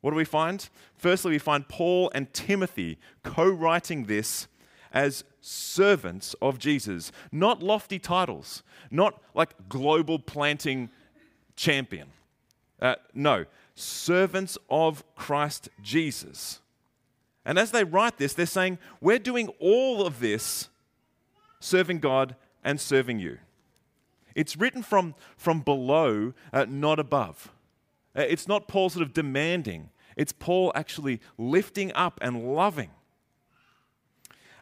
what 0.00 0.10
do 0.10 0.16
we 0.16 0.24
find? 0.24 0.68
Firstly, 0.96 1.32
we 1.32 1.38
find 1.38 1.68
Paul 1.68 2.10
and 2.14 2.32
Timothy 2.32 2.98
co 3.22 3.48
writing 3.48 4.04
this 4.04 4.48
as 4.92 5.24
servants 5.40 6.34
of 6.42 6.58
Jesus, 6.58 7.12
not 7.30 7.62
lofty 7.62 7.98
titles, 7.98 8.62
not 8.90 9.20
like 9.34 9.68
global 9.68 10.18
planting 10.18 10.90
champion. 11.56 12.08
Uh, 12.80 12.96
no, 13.14 13.44
servants 13.74 14.56
of 14.68 15.04
Christ 15.16 15.68
Jesus. 15.82 16.60
And 17.44 17.58
as 17.58 17.70
they 17.70 17.84
write 17.84 18.16
this, 18.16 18.34
they're 18.34 18.46
saying, 18.46 18.78
We're 19.00 19.18
doing 19.18 19.48
all 19.58 20.06
of 20.06 20.20
this 20.20 20.68
serving 21.60 21.98
God 21.98 22.36
and 22.64 22.80
serving 22.80 23.18
you. 23.18 23.38
It's 24.34 24.56
written 24.56 24.82
from, 24.82 25.14
from 25.36 25.60
below, 25.60 26.32
uh, 26.52 26.66
not 26.68 26.98
above. 26.98 27.52
Uh, 28.16 28.22
it's 28.22 28.48
not 28.48 28.68
Paul 28.68 28.90
sort 28.90 29.02
of 29.02 29.12
demanding, 29.12 29.90
it's 30.16 30.32
Paul 30.32 30.72
actually 30.74 31.20
lifting 31.38 31.92
up 31.92 32.18
and 32.20 32.54
loving. 32.54 32.90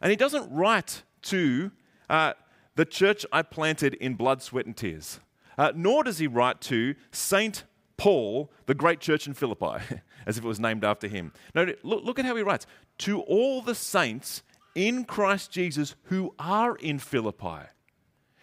And 0.01 0.11
he 0.11 0.17
doesn't 0.17 0.53
write 0.53 1.03
to 1.23 1.73
uh, 2.09 2.35
the 2.77 2.85
church 2.85 3.27
I 3.33 3.43
planted 3.43 3.95
in 3.95 4.15
blood, 4.15 4.43
sweat, 4.43 4.67
and 4.67 4.77
tears, 4.77 5.19
uh, 5.57 5.73
nor 5.75 6.05
does 6.05 6.19
he 6.19 6.27
write 6.27 6.61
to 6.63 6.95
Saint 7.11 7.65
Paul, 7.97 8.53
the 8.67 8.75
great 8.75 9.01
church 9.01 9.27
in 9.27 9.35
Philippi, 9.35 9.83
as 10.27 10.39
if 10.39 10.45
it 10.45 10.49
was 10.49 10.61
named 10.61 10.85
after 10.85 11.09
him. 11.09 11.33
No, 11.55 11.67
look, 11.83 12.05
look 12.05 12.19
at 12.19 12.25
how 12.25 12.37
he 12.37 12.43
writes 12.43 12.67
to 12.99 13.21
all 13.23 13.61
the 13.61 13.75
saints 13.75 14.43
in 14.75 15.05
Christ 15.05 15.51
Jesus 15.51 15.97
who 16.05 16.35
are 16.39 16.77
in 16.77 16.99
Philippi. 16.99 17.67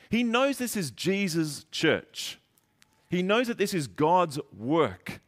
He 0.10 0.24
knows 0.24 0.58
this 0.58 0.76
is 0.76 0.92
Jesus' 0.92 1.66
church. 1.72 2.40
He 3.16 3.24
knows 3.24 3.48
that 3.48 3.58
this 3.58 3.74
is 3.74 3.88
God's 3.88 4.40
work. 4.58 5.22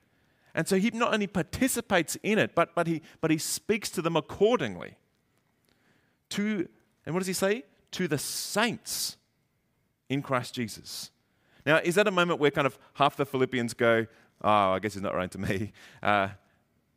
And 0.53 0.67
so 0.67 0.77
he 0.77 0.89
not 0.89 1.13
only 1.13 1.27
participates 1.27 2.17
in 2.24 2.39
it, 2.39 2.56
but, 2.56 2.74
but, 2.75 2.88
he, 2.88 3.01
but 3.22 3.32
he 3.32 3.38
speaks 3.38 3.89
to 3.91 4.01
them 4.01 4.15
accordingly. 4.15 4.98
To, 6.32 6.67
and 7.06 7.13
what 7.15 7.20
does 7.20 7.27
he 7.27 7.34
say? 7.34 7.63
To 7.91 8.08
the 8.08 8.17
saints 8.17 9.17
in 10.10 10.22
Christ 10.22 10.53
Jesus. 10.53 11.12
Now, 11.65 11.77
is 11.77 11.96
that 11.96 12.08
a 12.08 12.12
moment 12.12 12.39
where 12.39 12.51
kind 12.51 12.67
of 12.67 12.77
half 12.96 13.15
the 13.17 13.25
Philippians 13.25 13.74
go, 13.74 14.08
oh, 14.41 14.72
I 14.72 14.79
guess 14.79 14.94
he's 14.94 15.03
not 15.03 15.15
writing 15.15 15.41
to 15.41 15.50
me? 15.50 15.72
Uh, 16.01 16.29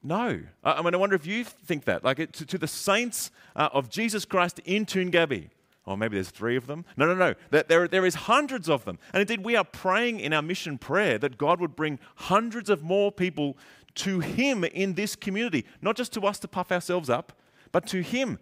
no. 0.03 0.41
I 0.65 0.83
mean, 0.83 0.95
I 0.95 0.97
wonder 0.97 1.15
if 1.15 1.27
you 1.27 1.45
think 1.45 1.85
that. 1.85 2.03
Like, 2.03 2.33
to, 2.33 2.47
to 2.47 2.59
the 2.59 2.67
saints 2.67 3.31
uh, 3.55 3.69
of 3.73 3.91
Jesus 3.91 4.25
Christ 4.25 4.61
in 4.65 4.87
Toongabbie. 4.87 5.51
Or 5.91 5.97
maybe 5.97 6.17
there's 6.17 6.31
three 6.31 6.57
of 6.57 6.69
them. 6.69 6.85
No, 6.97 7.05
no, 7.07 7.15
no. 7.15 7.35
There, 7.51 7.89
there, 7.89 8.07
is 8.07 8.15
hundreds 8.15 8.69
of 8.69 8.85
them. 8.85 8.99
And 9.13 9.21
indeed, 9.21 9.45
we 9.45 9.57
are 9.57 9.65
praying 9.65 10.21
in 10.21 10.33
our 10.33 10.41
mission 10.41 10.79
prayer 10.79 11.19
that 11.19 11.37
God 11.37 11.61
would 11.61 11.75
bring 11.75 11.99
hundreds 12.15 12.71
of 12.71 12.83
more 12.85 13.11
people 13.11 13.57
to 13.97 14.21
Him 14.21 14.63
in 14.63 14.95
this 14.95 15.17
community. 15.17 15.65
Not 15.83 15.97
just 15.97 16.13
to 16.13 16.21
us 16.23 16.39
to 16.41 16.49
puff 16.49 16.71
ourselves 16.71 17.11
up, 17.11 17.33
but 17.73 17.87
to 17.89 18.03
Him. 18.03 18.39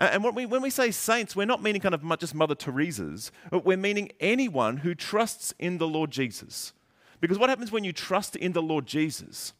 And 0.00 0.24
when 0.24 0.34
we, 0.34 0.46
when 0.46 0.60
we 0.60 0.70
say 0.70 0.90
saints, 0.90 1.36
we're 1.36 1.46
not 1.46 1.62
meaning 1.62 1.80
kind 1.80 1.94
of 1.94 2.18
just 2.18 2.34
Mother 2.34 2.56
Teresa's, 2.56 3.30
but 3.50 3.64
we're 3.64 3.76
meaning 3.76 4.10
anyone 4.18 4.78
who 4.78 4.94
trusts 4.94 5.54
in 5.58 5.78
the 5.78 5.86
Lord 5.86 6.10
Jesus. 6.10 6.72
Because 7.20 7.38
what 7.38 7.48
happens 7.48 7.70
when 7.70 7.84
you 7.84 7.92
trust 7.92 8.34
in 8.34 8.52
the 8.52 8.62
Lord 8.62 8.86
Jesus 8.86 9.52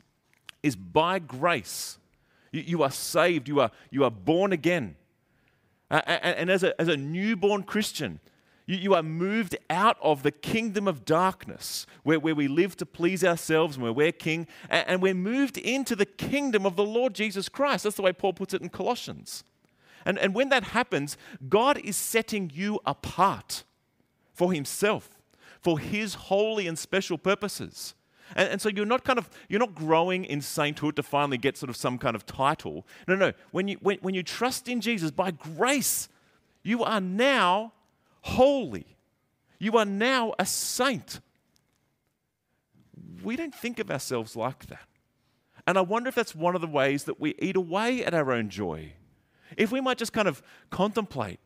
is 0.62 0.74
by 0.74 1.20
grace. 1.20 1.98
You, 2.50 2.62
you 2.62 2.82
are 2.82 2.90
saved, 2.90 3.46
you 3.46 3.60
are, 3.60 3.70
you 3.90 4.02
are 4.02 4.10
born 4.10 4.52
again. 4.52 4.96
And, 5.90 6.50
as, 6.50 6.62
a, 6.62 6.78
as 6.80 6.88
a 6.88 6.96
newborn 6.96 7.62
Christian, 7.62 8.20
you, 8.66 8.76
you 8.76 8.94
are 8.94 9.02
moved 9.02 9.56
out 9.70 9.96
of 10.02 10.22
the 10.22 10.30
kingdom 10.30 10.86
of 10.86 11.04
darkness 11.04 11.86
where, 12.02 12.20
where 12.20 12.34
we 12.34 12.46
live 12.46 12.76
to 12.76 12.86
please 12.86 13.24
ourselves 13.24 13.76
and 13.76 13.82
where 13.82 13.92
we're 13.92 14.12
king, 14.12 14.46
and 14.68 15.00
we're 15.00 15.14
moved 15.14 15.56
into 15.56 15.96
the 15.96 16.06
kingdom 16.06 16.66
of 16.66 16.76
the 16.76 16.84
Lord 16.84 17.14
Jesus 17.14 17.48
Christ. 17.48 17.84
That's 17.84 17.96
the 17.96 18.02
way 18.02 18.12
Paul 18.12 18.34
puts 18.34 18.52
it 18.52 18.60
in 18.60 18.68
Colossians. 18.68 19.44
And, 20.04 20.18
and 20.18 20.34
when 20.34 20.50
that 20.50 20.64
happens, 20.64 21.16
God 21.48 21.78
is 21.78 21.96
setting 21.96 22.50
you 22.54 22.80
apart 22.86 23.64
for 24.32 24.52
Himself, 24.52 25.18
for 25.60 25.78
His 25.78 26.14
holy 26.14 26.66
and 26.66 26.78
special 26.78 27.18
purposes. 27.18 27.94
And, 28.36 28.48
and, 28.50 28.60
so 28.60 28.68
you're 28.68 28.86
not 28.86 29.04
kind 29.04 29.18
of 29.18 29.28
you're 29.48 29.60
not 29.60 29.74
growing 29.74 30.24
in 30.24 30.40
sainthood 30.40 30.96
to 30.96 31.02
finally 31.02 31.38
get 31.38 31.56
sort 31.56 31.70
of 31.70 31.76
some 31.76 31.98
kind 31.98 32.14
of 32.14 32.26
title. 32.26 32.86
No, 33.06 33.16
no. 33.16 33.32
When 33.50 33.68
you 33.68 33.76
when, 33.80 33.98
when 33.98 34.14
you 34.14 34.22
trust 34.22 34.68
in 34.68 34.80
Jesus 34.80 35.10
by 35.10 35.30
grace, 35.30 36.08
you 36.62 36.84
are 36.84 37.00
now 37.00 37.72
holy. 38.22 38.96
You 39.58 39.76
are 39.78 39.84
now 39.84 40.34
a 40.38 40.46
saint. 40.46 41.20
We 43.22 43.36
don't 43.36 43.54
think 43.54 43.78
of 43.78 43.90
ourselves 43.90 44.36
like 44.36 44.66
that. 44.66 44.86
And 45.66 45.76
I 45.76 45.82
wonder 45.82 46.08
if 46.08 46.14
that's 46.14 46.34
one 46.34 46.54
of 46.54 46.60
the 46.60 46.66
ways 46.66 47.04
that 47.04 47.20
we 47.20 47.34
eat 47.38 47.56
away 47.56 48.04
at 48.04 48.14
our 48.14 48.32
own 48.32 48.48
joy. 48.48 48.92
If 49.56 49.72
we 49.72 49.80
might 49.80 49.98
just 49.98 50.12
kind 50.12 50.28
of 50.28 50.42
contemplate, 50.70 51.40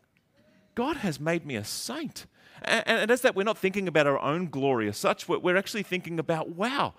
God 0.75 0.99
has 0.99 1.19
made 1.19 1.47
me 1.47 1.57
a 1.57 1.65
saint. 1.65 2.27
And, 2.65 2.83
and 2.87 3.11
as 3.11 3.23
that, 3.23 3.35
we're 3.35 3.45
not 3.45 3.59
thinking 3.59 3.89
about 3.89 4.07
our 4.07 4.19
own 4.19 4.47
glory 4.49 4.89
as 4.89 4.97
such, 4.97 5.29
we're 5.29 5.57
actually 5.57 5.83
thinking 5.83 6.19
about, 6.19 6.51
wow, 6.51 6.95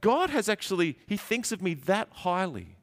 God 0.00 0.30
has 0.30 0.48
actually, 0.48 0.98
He 1.06 1.16
thinks 1.16 1.52
of 1.52 1.62
me 1.62 1.74
that 1.74 2.08
highly. 2.10 2.76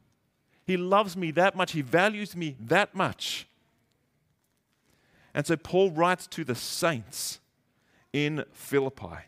He 0.66 0.76
loves 0.76 1.16
me 1.16 1.30
that 1.32 1.56
much. 1.56 1.72
He 1.72 1.80
values 1.80 2.36
me 2.36 2.56
that 2.60 2.94
much. 2.94 3.46
And 5.32 5.46
so 5.46 5.56
Paul 5.56 5.90
writes 5.90 6.26
to 6.28 6.44
the 6.44 6.54
saints 6.54 7.40
in 8.12 8.44
Philippi. 8.52 9.24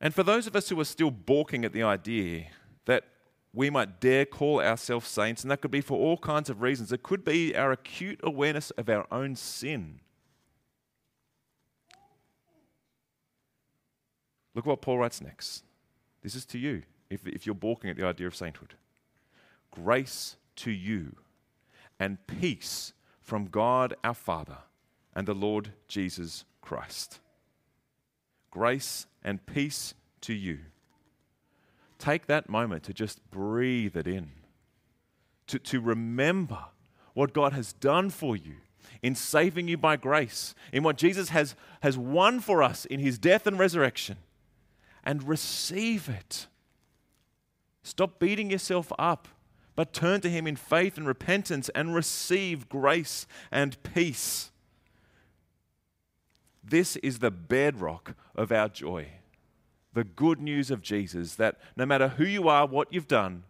And 0.00 0.14
for 0.14 0.22
those 0.22 0.46
of 0.46 0.54
us 0.54 0.68
who 0.68 0.80
are 0.80 0.84
still 0.84 1.10
balking 1.10 1.64
at 1.64 1.72
the 1.72 1.82
idea 1.82 2.46
that 2.84 3.04
we 3.52 3.70
might 3.70 4.00
dare 4.00 4.24
call 4.24 4.60
ourselves 4.60 5.08
saints, 5.08 5.42
and 5.42 5.50
that 5.50 5.60
could 5.60 5.70
be 5.70 5.80
for 5.80 5.98
all 5.98 6.16
kinds 6.16 6.48
of 6.48 6.62
reasons. 6.62 6.92
It 6.92 7.02
could 7.02 7.24
be 7.24 7.56
our 7.56 7.72
acute 7.72 8.20
awareness 8.22 8.70
of 8.72 8.88
our 8.88 9.06
own 9.10 9.36
sin. 9.36 10.00
Look 14.58 14.66
what 14.66 14.80
Paul 14.80 14.98
writes 14.98 15.20
next. 15.20 15.62
This 16.20 16.34
is 16.34 16.44
to 16.46 16.58
you, 16.58 16.82
if, 17.10 17.24
if 17.28 17.46
you're 17.46 17.54
balking 17.54 17.90
at 17.90 17.96
the 17.96 18.04
idea 18.04 18.26
of 18.26 18.34
sainthood. 18.34 18.74
Grace 19.70 20.34
to 20.56 20.72
you 20.72 21.14
and 22.00 22.18
peace 22.26 22.92
from 23.20 23.46
God 23.46 23.94
our 24.02 24.14
Father 24.14 24.58
and 25.14 25.28
the 25.28 25.32
Lord 25.32 25.74
Jesus 25.86 26.44
Christ. 26.60 27.20
Grace 28.50 29.06
and 29.22 29.46
peace 29.46 29.94
to 30.22 30.34
you 30.34 30.58
take 32.00 32.26
that 32.26 32.48
moment 32.48 32.82
to 32.82 32.92
just 32.92 33.30
breathe 33.30 33.96
it 33.96 34.08
in, 34.08 34.32
to, 35.46 35.60
to 35.60 35.80
remember 35.80 36.64
what 37.14 37.32
God 37.32 37.52
has 37.52 37.74
done 37.74 38.10
for 38.10 38.36
you 38.36 38.56
in 39.04 39.14
saving 39.14 39.68
you 39.68 39.76
by 39.76 39.94
grace, 39.94 40.56
in 40.72 40.82
what 40.82 40.96
Jesus 40.96 41.28
has, 41.28 41.54
has 41.82 41.96
won 41.96 42.40
for 42.40 42.60
us 42.60 42.84
in 42.86 42.98
his 42.98 43.20
death 43.20 43.46
and 43.46 43.56
resurrection, 43.56 44.16
and 45.08 45.26
receive 45.26 46.06
it. 46.06 46.48
Stop 47.82 48.18
beating 48.18 48.50
yourself 48.50 48.92
up, 48.98 49.26
but 49.74 49.94
turn 49.94 50.20
to 50.20 50.28
him 50.28 50.46
in 50.46 50.54
faith 50.54 50.98
and 50.98 51.06
repentance 51.06 51.70
and 51.70 51.94
receive 51.94 52.68
grace 52.68 53.26
and 53.50 53.82
peace. 53.82 54.50
This 56.62 56.96
is 56.96 57.20
the 57.20 57.30
bedrock 57.30 58.14
of 58.36 58.52
our 58.52 58.68
joy 58.68 59.08
the 59.94 60.04
good 60.04 60.40
news 60.40 60.70
of 60.70 60.82
Jesus 60.82 61.36
that 61.36 61.56
no 61.74 61.84
matter 61.84 62.08
who 62.08 62.24
you 62.24 62.46
are, 62.46 62.66
what 62.66 62.92
you've 62.92 63.08
done, 63.08 63.42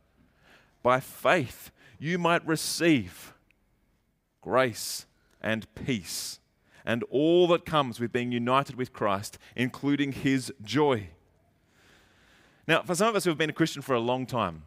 by 0.83 1.01
faith 1.01 1.71
you 1.99 2.17
might 2.17 2.47
receive 2.47 3.35
grace 4.41 5.05
and 5.43 5.67
peace 5.75 6.39
and 6.87 7.03
all 7.11 7.49
that 7.49 7.67
comes 7.67 7.99
with 7.99 8.13
being 8.13 8.33
united 8.33 8.77
with 8.77 8.95
Christ, 8.95 9.37
including 9.57 10.13
his 10.13 10.51
joy. 10.63 11.09
Now, 12.69 12.83
for 12.83 12.95
some 12.95 13.09
of 13.09 13.17
us 13.17 13.25
who 13.25 13.31
have 13.31 13.39
been 13.39 13.49
a 13.49 13.55
Christian 13.55 13.81
for 13.81 13.95
a 13.95 13.99
long 13.99 14.27
time, 14.27 14.65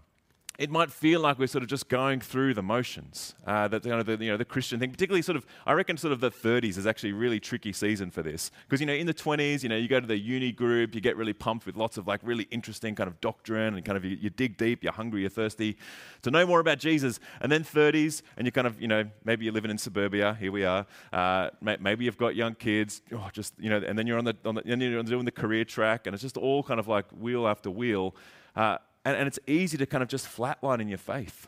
it 0.59 0.69
might 0.69 0.91
feel 0.91 1.21
like 1.21 1.39
we're 1.39 1.47
sort 1.47 1.63
of 1.63 1.69
just 1.69 1.87
going 1.87 2.19
through 2.19 2.53
the 2.53 2.61
motions. 2.61 3.35
Uh, 3.47 3.67
that 3.67 3.85
you 3.85 3.91
know, 3.91 4.03
the, 4.03 4.23
you 4.23 4.29
know, 4.29 4.37
the 4.37 4.45
Christian 4.45 4.79
thing, 4.79 4.91
particularly 4.91 5.21
sort 5.21 5.35
of, 5.35 5.45
I 5.65 5.73
reckon 5.73 5.97
sort 5.97 6.13
of 6.13 6.19
the 6.19 6.29
30s 6.29 6.77
is 6.77 6.85
actually 6.85 7.11
a 7.11 7.15
really 7.15 7.39
tricky 7.39 7.73
season 7.73 8.11
for 8.11 8.21
this. 8.21 8.51
Because, 8.67 8.79
you 8.79 8.85
know, 8.85 8.93
in 8.93 9.07
the 9.07 9.13
20s, 9.13 9.63
you 9.63 9.69
know, 9.69 9.75
you 9.75 9.87
go 9.87 9.99
to 9.99 10.05
the 10.05 10.17
uni 10.17 10.51
group, 10.51 10.93
you 10.93 11.01
get 11.01 11.15
really 11.17 11.33
pumped 11.33 11.65
with 11.65 11.77
lots 11.77 11.97
of 11.97 12.05
like 12.05 12.19
really 12.23 12.47
interesting 12.51 12.95
kind 12.95 13.07
of 13.07 13.19
doctrine 13.21 13.75
and 13.75 13.85
kind 13.85 13.97
of 13.97 14.03
you, 14.03 14.17
you 14.19 14.29
dig 14.29 14.57
deep, 14.57 14.83
you're 14.83 14.93
hungry, 14.93 15.21
you're 15.21 15.29
thirsty 15.29 15.77
to 16.21 16.29
know 16.29 16.45
more 16.45 16.59
about 16.59 16.79
Jesus. 16.79 17.19
And 17.39 17.51
then 17.51 17.63
30s, 17.63 18.21
and 18.37 18.45
you're 18.45 18.51
kind 18.51 18.67
of, 18.67 18.79
you 18.79 18.87
know, 18.87 19.09
maybe 19.23 19.45
you're 19.45 19.53
living 19.53 19.71
in 19.71 19.77
suburbia, 19.77 20.35
here 20.39 20.51
we 20.51 20.65
are. 20.65 20.85
Uh, 21.13 21.49
maybe 21.61 22.05
you've 22.05 22.17
got 22.17 22.35
young 22.35 22.55
kids, 22.55 23.01
oh, 23.13 23.29
just, 23.31 23.53
you 23.57 23.69
know, 23.69 23.77
and 23.77 23.97
then 23.97 24.05
you're 24.05 24.17
on 24.17 24.25
the, 24.25 24.35
on 24.45 24.55
the, 24.55 24.61
and 24.65 24.81
you're 24.81 25.01
doing 25.03 25.25
the 25.25 25.31
career 25.31 25.63
track, 25.63 26.07
and 26.07 26.13
it's 26.13 26.21
just 26.21 26.37
all 26.37 26.61
kind 26.61 26.79
of 26.79 26.87
like 26.87 27.09
wheel 27.11 27.47
after 27.47 27.71
wheel. 27.71 28.15
Uh, 28.55 28.77
and, 29.05 29.15
and 29.15 29.27
it's 29.27 29.39
easy 29.47 29.77
to 29.77 29.85
kind 29.85 30.03
of 30.03 30.09
just 30.09 30.27
flatline 30.27 30.81
in 30.81 30.87
your 30.87 30.97
faith. 30.97 31.47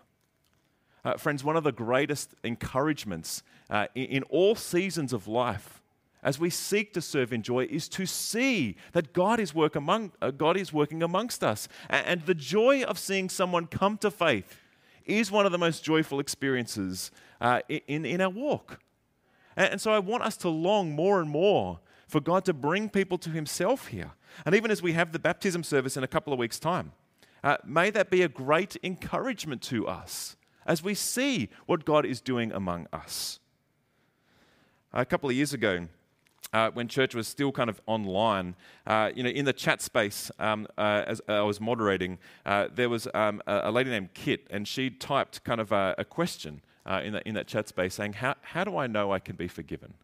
Uh, 1.06 1.18
friends, 1.18 1.44
one 1.44 1.58
of 1.58 1.64
the 1.64 1.72
greatest 1.72 2.34
encouragements 2.44 3.44
uh, 3.70 3.88
in, 3.94 4.06
in, 4.06 4.24
all 4.24 4.56
seasons 4.56 5.12
of 5.12 5.28
life 5.28 5.82
as 6.24 6.40
we 6.40 6.50
seek 6.50 6.94
to 6.94 7.02
serve 7.02 7.34
in 7.34 7.42
joy 7.42 7.68
is 7.70 7.90
to 7.90 8.06
see 8.06 8.78
that 8.94 9.12
God 9.12 9.40
is, 9.40 9.54
work 9.54 9.76
among, 9.76 10.14
uh, 10.22 10.32
God 10.32 10.56
is 10.56 10.72
working 10.72 11.04
amongst 11.04 11.44
us. 11.44 11.68
And, 11.90 12.08
and, 12.08 12.26
the 12.26 12.34
joy 12.34 12.84
of 12.84 12.98
seeing 12.98 13.28
someone 13.28 13.68
come 13.68 13.98
to 13.98 14.10
faith 14.10 14.58
is 15.06 15.30
one 15.30 15.46
of 15.46 15.52
the 15.52 15.58
most 15.58 15.84
joyful 15.84 16.22
experiences 16.22 17.12
uh, 17.42 17.60
in, 17.68 18.06
in 18.06 18.22
our 18.22 18.30
walk. 18.30 18.80
And, 19.58 19.74
and 19.74 19.82
so 19.82 19.92
I 19.92 20.00
want 20.00 20.24
us 20.24 20.38
to 20.38 20.50
long 20.50 20.94
more 20.94 21.20
and 21.20 21.30
more 21.30 21.80
for 22.08 22.22
God 22.22 22.46
to 22.46 22.54
bring 22.54 22.90
people 22.90 23.18
to 23.18 23.30
Himself 23.30 23.88
here. 23.88 24.12
And 24.46 24.56
even 24.56 24.72
as 24.72 24.82
we 24.82 24.94
have 24.94 25.12
the 25.12 25.20
baptism 25.20 25.64
service 25.64 25.98
in 25.98 26.04
a 26.04 26.08
couple 26.08 26.32
of 26.32 26.40
weeks' 26.40 26.60
time, 26.60 26.94
uh, 27.44 27.58
may 27.66 27.90
that 27.90 28.10
be 28.10 28.22
a 28.22 28.30
great 28.30 28.78
encouragement 28.84 29.62
to 29.64 29.88
us 29.88 30.36
as 30.66 30.82
we 30.82 30.94
see 30.94 31.50
what 31.66 31.86
God 31.86 32.06
is 32.06 32.22
doing 32.22 32.52
among 32.52 32.88
us. 32.94 33.40
A 34.94 35.06
couple 35.06 35.30
of 35.30 35.36
years 35.36 35.54
ago, 35.54 35.88
uh, 36.54 36.70
when 36.72 36.88
church 36.88 37.16
was 37.16 37.28
still 37.28 37.52
kind 37.52 37.70
of 37.70 37.82
online, 37.88 38.56
uh, 38.86 39.10
you 39.16 39.24
know, 39.24 39.30
in 39.30 39.46
the 39.46 39.54
chat 39.54 39.82
space, 39.82 40.30
um, 40.40 40.68
uh, 40.78 41.04
as 41.08 41.22
I 41.28 41.42
was 41.42 41.60
moderating, 41.60 42.20
uh, 42.46 42.68
there 42.74 42.90
was 42.90 43.08
um, 43.14 43.42
a, 43.48 43.72
lady 43.72 43.90
named 43.90 44.14
Kit, 44.14 44.46
and 44.52 44.68
she 44.68 44.92
typed 44.92 45.44
kind 45.44 45.60
of 45.60 45.72
a, 45.72 45.96
a 45.98 46.06
question 46.06 46.62
uh, 46.86 47.02
in, 47.04 47.14
that, 47.14 47.24
in 47.24 47.34
that 47.36 47.48
chat 47.48 47.68
space 47.68 47.96
saying, 47.96 48.14
how, 48.14 48.36
how 48.42 48.64
do 48.64 48.78
I 48.78 48.88
know 48.88 49.12
I 49.12 49.20
can 49.20 49.36
be 49.36 49.48
forgiven? 49.48 49.96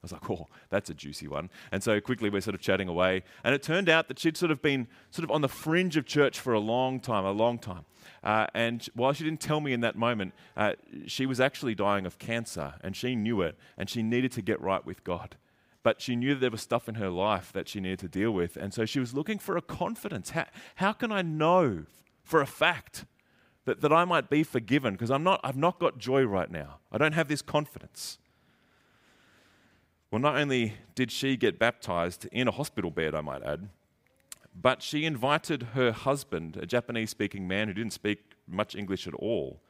I 0.00 0.04
was 0.04 0.12
like, 0.12 0.30
oh, 0.30 0.46
that's 0.70 0.90
a 0.90 0.94
juicy 0.94 1.26
one. 1.26 1.50
And 1.72 1.82
so 1.82 2.00
quickly 2.00 2.30
we're 2.30 2.40
sort 2.40 2.54
of 2.54 2.60
chatting 2.60 2.86
away. 2.86 3.24
And 3.42 3.52
it 3.52 3.64
turned 3.64 3.88
out 3.88 4.06
that 4.06 4.20
she'd 4.20 4.36
sort 4.36 4.52
of 4.52 4.62
been 4.62 4.86
sort 5.10 5.24
of 5.24 5.30
on 5.32 5.40
the 5.40 5.48
fringe 5.48 5.96
of 5.96 6.06
church 6.06 6.38
for 6.38 6.52
a 6.52 6.60
long 6.60 7.00
time, 7.00 7.24
a 7.24 7.32
long 7.32 7.58
time. 7.58 7.84
Uh, 8.22 8.46
and 8.54 8.88
while 8.94 9.12
she 9.12 9.24
didn't 9.24 9.40
tell 9.40 9.60
me 9.60 9.72
in 9.72 9.80
that 9.80 9.96
moment, 9.96 10.34
uh, 10.56 10.74
she 11.06 11.26
was 11.26 11.40
actually 11.40 11.74
dying 11.74 12.06
of 12.06 12.18
cancer 12.20 12.74
and 12.80 12.94
she 12.94 13.16
knew 13.16 13.42
it 13.42 13.56
and 13.76 13.90
she 13.90 14.04
needed 14.04 14.30
to 14.32 14.42
get 14.42 14.60
right 14.60 14.86
with 14.86 15.02
God. 15.02 15.36
But 15.82 16.00
she 16.00 16.14
knew 16.14 16.34
that 16.34 16.40
there 16.40 16.50
was 16.50 16.62
stuff 16.62 16.88
in 16.88 16.94
her 16.96 17.10
life 17.10 17.52
that 17.52 17.68
she 17.68 17.80
needed 17.80 17.98
to 18.00 18.08
deal 18.08 18.30
with. 18.30 18.56
And 18.56 18.72
so 18.72 18.84
she 18.84 19.00
was 19.00 19.14
looking 19.14 19.40
for 19.40 19.56
a 19.56 19.62
confidence. 19.62 20.30
How, 20.30 20.46
how 20.76 20.92
can 20.92 21.10
I 21.10 21.22
know 21.22 21.86
for 22.22 22.40
a 22.40 22.46
fact 22.46 23.04
that, 23.64 23.80
that 23.80 23.92
I 23.92 24.04
might 24.04 24.30
be 24.30 24.44
forgiven? 24.44 24.94
Because 24.94 25.10
I'm 25.10 25.24
not, 25.24 25.40
I've 25.42 25.56
not 25.56 25.80
got 25.80 25.98
joy 25.98 26.22
right 26.22 26.50
now. 26.50 26.78
I 26.92 26.98
don't 26.98 27.14
have 27.14 27.26
this 27.26 27.42
confidence. 27.42 28.18
Well, 30.10 30.20
not 30.20 30.36
only 30.36 30.74
did 30.94 31.10
she 31.12 31.36
get 31.36 31.58
baptized 31.58 32.26
in 32.32 32.48
a 32.48 32.50
hospital 32.50 32.90
bed, 32.90 33.14
I 33.14 33.20
might 33.20 33.42
add, 33.42 33.68
but 34.60 34.82
she 34.82 35.04
invited 35.04 35.62
her 35.74 35.92
husband, 35.92 36.56
a 36.56 36.64
Japanese 36.64 37.10
speaking 37.10 37.46
man 37.46 37.68
who 37.68 37.74
didn't 37.74 37.92
speak 37.92 38.18
much 38.46 38.74
English 38.74 39.06
at 39.06 39.14
all, 39.14 39.60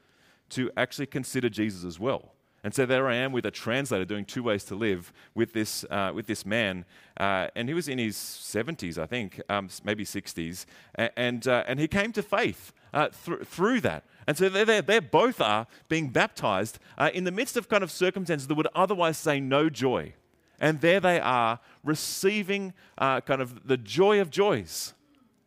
to 0.51 0.71
actually 0.77 1.07
consider 1.07 1.49
Jesus 1.49 1.85
as 1.85 1.99
well. 1.99 2.33
And 2.65 2.75
so 2.75 2.87
there 2.87 3.09
I 3.09 3.17
am 3.17 3.33
with 3.33 3.47
a 3.47 3.51
translator 3.51 4.05
doing 4.05 4.25
two 4.25 4.43
ways 4.43 4.65
to 4.65 4.75
live 4.75 5.13
with 5.35 5.53
this, 5.53 5.85
uh, 5.91 6.13
with 6.15 6.27
this 6.27 6.45
man. 6.45 6.85
Uh, 7.17 7.49
and 7.55 7.69
he 7.69 7.75
was 7.75 7.89
in 7.89 7.99
his 7.99 8.17
70s, 8.17 8.99
I 8.99 9.07
think, 9.07 9.41
um, 9.49 9.69
maybe 9.85 10.05
60s. 10.05 10.67
And, 10.95 11.47
uh, 11.47 11.65
and 11.67 11.79
he 11.79 11.87
came 11.87 12.13
to 12.13 12.23
faith 12.23 12.73
uh, 12.93 13.09
th- 13.25 13.43
through 13.45 13.81
that. 13.83 14.05
And 14.27 14.37
so 14.37 14.49
they 14.49 14.81
they 14.81 14.99
both 14.99 15.41
are 15.41 15.67
being 15.89 16.11
baptized 16.11 16.79
uh, 16.99 17.11
in 17.15 17.25
the 17.25 17.31
midst 17.31 17.57
of 17.57 17.69
kind 17.69 17.83
of 17.83 17.91
circumstances 17.91 18.47
that 18.49 18.55
would 18.55 18.69
otherwise 18.75 19.17
say 19.17 19.41
no 19.41 19.71
joy. 19.71 20.15
And 20.59 20.81
there 20.81 21.01
they 21.01 21.21
are 21.21 21.61
receiving 21.85 22.73
uh, 22.97 23.21
kind 23.21 23.41
of 23.41 23.67
the 23.69 23.77
joy 23.77 24.21
of 24.21 24.31
joys, 24.31 24.95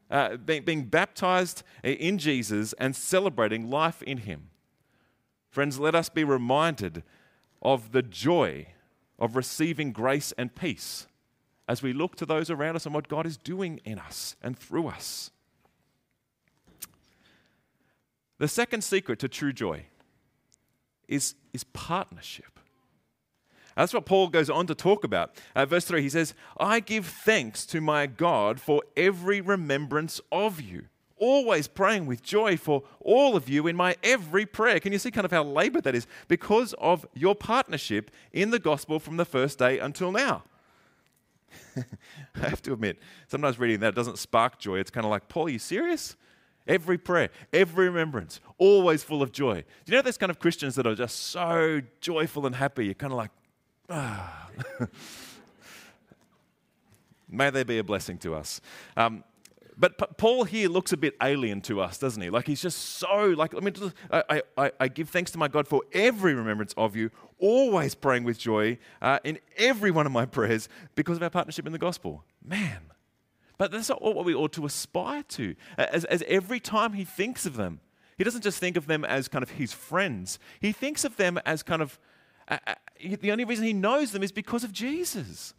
uh, 0.09 0.37
being, 0.37 0.63
being 0.63 0.83
baptized 0.85 1.63
in 1.83 2.17
Jesus 2.17 2.73
and 2.73 2.95
celebrating 2.95 3.69
life 3.69 4.01
in 4.03 4.19
Him. 4.19 4.49
Friends, 5.49 5.79
let 5.79 5.95
us 5.95 6.07
be 6.07 6.23
reminded 6.23 7.03
of 7.61 7.91
the 7.91 8.01
joy 8.01 8.67
of 9.19 9.35
receiving 9.35 9.91
grace 9.91 10.31
and 10.37 10.55
peace 10.55 11.07
as 11.67 11.83
we 11.83 11.93
look 11.93 12.15
to 12.15 12.25
those 12.25 12.49
around 12.49 12.75
us 12.75 12.85
and 12.85 12.95
what 12.95 13.07
God 13.07 13.25
is 13.25 13.37
doing 13.37 13.79
in 13.85 13.99
us 13.99 14.35
and 14.41 14.57
through 14.57 14.87
us. 14.87 15.31
The 18.39 18.47
second 18.47 18.83
secret 18.83 19.19
to 19.19 19.27
true 19.27 19.53
joy 19.53 19.85
is, 21.07 21.35
is 21.53 21.63
partnership. 21.65 22.59
That's 23.81 23.95
what 23.95 24.05
Paul 24.05 24.27
goes 24.27 24.47
on 24.47 24.67
to 24.67 24.75
talk 24.75 25.03
about. 25.03 25.31
Uh, 25.55 25.65
verse 25.65 25.85
3, 25.85 26.03
he 26.03 26.09
says, 26.09 26.35
I 26.59 26.81
give 26.81 27.07
thanks 27.07 27.65
to 27.65 27.81
my 27.81 28.05
God 28.05 28.61
for 28.61 28.83
every 28.95 29.41
remembrance 29.41 30.21
of 30.31 30.61
you, 30.61 30.83
always 31.17 31.67
praying 31.67 32.05
with 32.05 32.21
joy 32.21 32.57
for 32.57 32.83
all 32.99 33.35
of 33.35 33.49
you 33.49 33.65
in 33.65 33.75
my 33.75 33.95
every 34.03 34.45
prayer. 34.45 34.79
Can 34.79 34.93
you 34.93 34.99
see 34.99 35.09
kind 35.09 35.25
of 35.25 35.31
how 35.31 35.43
labored 35.43 35.85
that 35.85 35.95
is? 35.95 36.05
Because 36.27 36.73
of 36.73 37.07
your 37.15 37.33
partnership 37.33 38.11
in 38.31 38.51
the 38.51 38.59
gospel 38.59 38.99
from 38.99 39.17
the 39.17 39.25
first 39.25 39.57
day 39.57 39.79
until 39.79 40.11
now. 40.11 40.43
I 41.75 42.49
have 42.49 42.61
to 42.61 42.73
admit, 42.73 42.99
sometimes 43.29 43.57
reading 43.57 43.79
that 43.79 43.95
doesn't 43.95 44.19
spark 44.19 44.59
joy. 44.59 44.77
It's 44.77 44.91
kind 44.91 45.05
of 45.05 45.09
like, 45.09 45.27
Paul, 45.27 45.47
are 45.47 45.49
you 45.49 45.57
serious? 45.57 46.15
Every 46.67 46.99
prayer, 46.99 47.31
every 47.51 47.87
remembrance, 47.89 48.41
always 48.59 49.03
full 49.03 49.23
of 49.23 49.31
joy. 49.31 49.55
Do 49.55 49.91
you 49.91 49.97
know 49.97 50.03
those 50.03 50.19
kind 50.19 50.29
of 50.29 50.37
Christians 50.37 50.75
that 50.75 50.85
are 50.85 50.93
just 50.93 51.17
so 51.17 51.81
joyful 51.99 52.45
and 52.45 52.55
happy? 52.55 52.85
You're 52.85 52.93
kind 52.93 53.11
of 53.11 53.17
like. 53.17 53.31
May 57.29 57.49
they 57.49 57.63
be 57.63 57.77
a 57.77 57.83
blessing 57.83 58.17
to 58.19 58.35
us. 58.35 58.61
Um, 58.95 59.23
but 59.77 60.17
Paul 60.17 60.43
here 60.43 60.69
looks 60.69 60.93
a 60.93 60.97
bit 60.97 61.15
alien 61.23 61.61
to 61.61 61.81
us, 61.81 61.97
doesn't 61.97 62.21
he? 62.21 62.29
Like 62.29 62.45
he's 62.45 62.61
just 62.61 62.77
so 62.77 63.33
like. 63.37 63.55
I 63.55 63.59
mean, 63.61 63.73
I, 64.11 64.43
I, 64.55 64.71
I 64.79 64.87
give 64.87 65.09
thanks 65.09 65.31
to 65.31 65.39
my 65.39 65.47
God 65.47 65.67
for 65.67 65.81
every 65.91 66.35
remembrance 66.35 66.73
of 66.77 66.95
you, 66.95 67.09
always 67.39 67.95
praying 67.95 68.23
with 68.23 68.37
joy 68.37 68.77
uh, 69.01 69.17
in 69.23 69.39
every 69.57 69.89
one 69.89 70.05
of 70.05 70.11
my 70.11 70.25
prayers 70.27 70.69
because 70.93 71.17
of 71.17 71.23
our 71.23 71.31
partnership 71.31 71.65
in 71.65 71.71
the 71.71 71.79
gospel. 71.79 72.23
Man, 72.45 72.91
but 73.57 73.71
that's 73.71 73.89
not 73.89 74.01
what 74.03 74.23
we 74.23 74.35
ought 74.35 74.53
to 74.53 74.65
aspire 74.65 75.23
to. 75.29 75.55
As, 75.77 76.05
as 76.05 76.23
every 76.27 76.59
time 76.59 76.93
he 76.93 77.03
thinks 77.03 77.47
of 77.47 77.55
them, 77.55 77.79
he 78.17 78.23
doesn't 78.23 78.43
just 78.43 78.59
think 78.59 78.77
of 78.77 78.85
them 78.85 79.03
as 79.03 79.27
kind 79.27 79.41
of 79.41 79.51
his 79.51 79.73
friends. 79.73 80.37
He 80.59 80.73
thinks 80.73 81.03
of 81.03 81.17
them 81.17 81.39
as 81.43 81.63
kind 81.63 81.81
of 81.81 81.97
the 82.99 83.31
only 83.31 83.45
reason 83.45 83.65
he 83.65 83.73
knows 83.73 84.11
them 84.11 84.23
is 84.23 84.31
because 84.31 84.63
of 84.63 84.71
Jesus. 84.71 85.53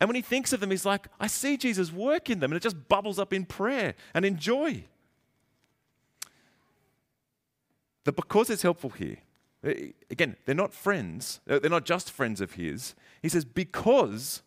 And 0.00 0.08
when 0.08 0.16
he 0.16 0.22
thinks 0.22 0.52
of 0.52 0.60
them, 0.60 0.70
he's 0.70 0.86
like, 0.86 1.08
I 1.18 1.26
see 1.26 1.56
Jesus 1.56 1.92
work 1.92 2.30
in 2.30 2.40
them, 2.40 2.52
and 2.52 2.56
it 2.56 2.62
just 2.62 2.88
bubbles 2.88 3.18
up 3.18 3.32
in 3.32 3.44
prayer 3.44 3.94
and 4.14 4.24
in 4.24 4.38
joy. 4.38 4.84
That 8.04 8.16
because 8.16 8.48
it's 8.48 8.62
helpful 8.62 8.90
here, 8.90 9.18
uh, 9.62 9.72
again, 10.10 10.36
they're 10.46 10.54
not 10.54 10.72
friends, 10.72 11.40
they're 11.44 11.68
not 11.68 11.84
just 11.84 12.10
friends 12.10 12.40
of 12.40 12.52
his. 12.52 12.94
He 13.20 13.28
says, 13.28 13.44
because 13.44 14.40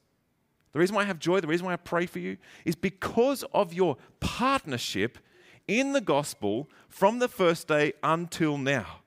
the 0.71 0.79
reason 0.79 0.95
why 0.95 1.03
I 1.03 1.05
have 1.05 1.19
joy, 1.19 1.39
the 1.39 1.47
reason 1.47 1.67
why 1.67 1.73
I 1.73 1.77
pray 1.77 2.07
for 2.07 2.17
you, 2.17 2.37
is 2.65 2.75
because 2.75 3.43
of 3.53 3.73
your 3.73 3.97
partnership 4.19 5.19
in 5.67 5.93
the 5.93 6.01
gospel 6.01 6.67
from 6.89 7.19
the 7.19 7.27
first 7.27 7.67
day 7.67 7.93
until 8.01 8.57
now. 8.57 9.02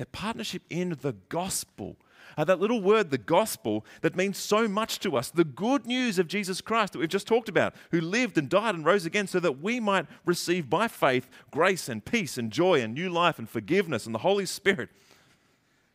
Their 0.00 0.06
partnership 0.06 0.62
in 0.70 0.96
the 1.02 1.12
gospel. 1.28 1.98
Uh, 2.38 2.44
that 2.44 2.58
little 2.58 2.80
word, 2.80 3.10
the 3.10 3.18
gospel, 3.18 3.84
that 4.00 4.16
means 4.16 4.38
so 4.38 4.66
much 4.66 4.98
to 5.00 5.14
us. 5.14 5.28
The 5.28 5.44
good 5.44 5.84
news 5.84 6.18
of 6.18 6.26
Jesus 6.26 6.62
Christ 6.62 6.94
that 6.94 7.00
we've 7.00 7.06
just 7.10 7.26
talked 7.26 7.50
about, 7.50 7.74
who 7.90 8.00
lived 8.00 8.38
and 8.38 8.48
died 8.48 8.74
and 8.74 8.82
rose 8.82 9.04
again 9.04 9.26
so 9.26 9.40
that 9.40 9.60
we 9.60 9.78
might 9.78 10.06
receive 10.24 10.70
by 10.70 10.88
faith 10.88 11.28
grace 11.50 11.86
and 11.86 12.02
peace 12.02 12.38
and 12.38 12.50
joy 12.50 12.80
and 12.80 12.94
new 12.94 13.10
life 13.10 13.38
and 13.38 13.46
forgiveness 13.46 14.06
and 14.06 14.14
the 14.14 14.20
Holy 14.20 14.46
Spirit, 14.46 14.88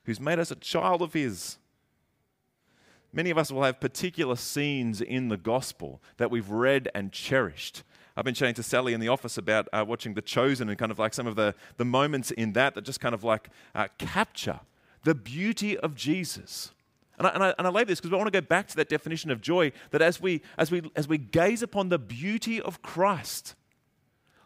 who's 0.04 0.20
made 0.20 0.38
us 0.38 0.52
a 0.52 0.56
child 0.56 1.02
of 1.02 1.14
His. 1.14 1.58
Many 3.12 3.32
of 3.32 3.40
us 3.40 3.52
will 3.52 3.64
have 3.64 3.80
particular 3.80 4.36
scenes 4.36 5.02
in 5.02 5.30
the 5.30 5.38
gospel 5.38 6.00
that 6.18 6.30
we've 6.30 6.52
read 6.52 6.90
and 6.94 7.12
cherished 7.12 7.82
I've 8.18 8.24
been 8.24 8.34
chatting 8.34 8.56
to 8.56 8.64
Sally 8.64 8.94
in 8.94 9.02
the 9.02 9.10
office 9.10 9.38
about 9.38 9.68
uh, 9.74 9.84
watching 9.86 10.14
The 10.14 10.22
Chosen 10.22 10.70
and 10.70 10.78
kind 10.78 10.92
of 10.92 11.00
like 11.00 11.14
some 11.14 11.28
of 11.28 11.36
the, 11.36 11.54
the 11.78 11.84
moments 11.84 12.32
in 12.32 12.54
that 12.54 12.74
that 12.76 12.84
just 12.84 13.02
kind 13.02 13.14
of 13.14 13.26
like 13.26 13.50
uh, 13.74 13.90
capture 13.98 14.62
the 15.04 15.14
beauty 15.14 15.78
of 15.78 15.96
Jesus. 15.96 16.72
And 17.18 17.28
I, 17.28 17.30
and 17.32 17.44
I, 17.44 17.54
and 17.58 17.68
I 17.68 17.70
lay 17.70 17.84
this 17.84 18.00
because 18.00 18.14
I 18.14 18.18
want 18.18 18.28
to 18.28 18.42
go 18.42 18.46
back 18.46 18.68
to 18.70 18.76
that 18.78 18.88
definition 18.88 19.32
of 19.32 19.42
joy 19.42 19.74
that 19.92 20.02
as 20.02 20.22
we, 20.22 20.42
as, 20.58 20.72
we, 20.72 20.90
as 20.96 21.08
we 21.08 21.18
gaze 21.18 21.62
upon 21.62 21.90
the 21.90 22.00
beauty 22.00 22.62
of 22.62 22.82
Christ, 22.82 23.56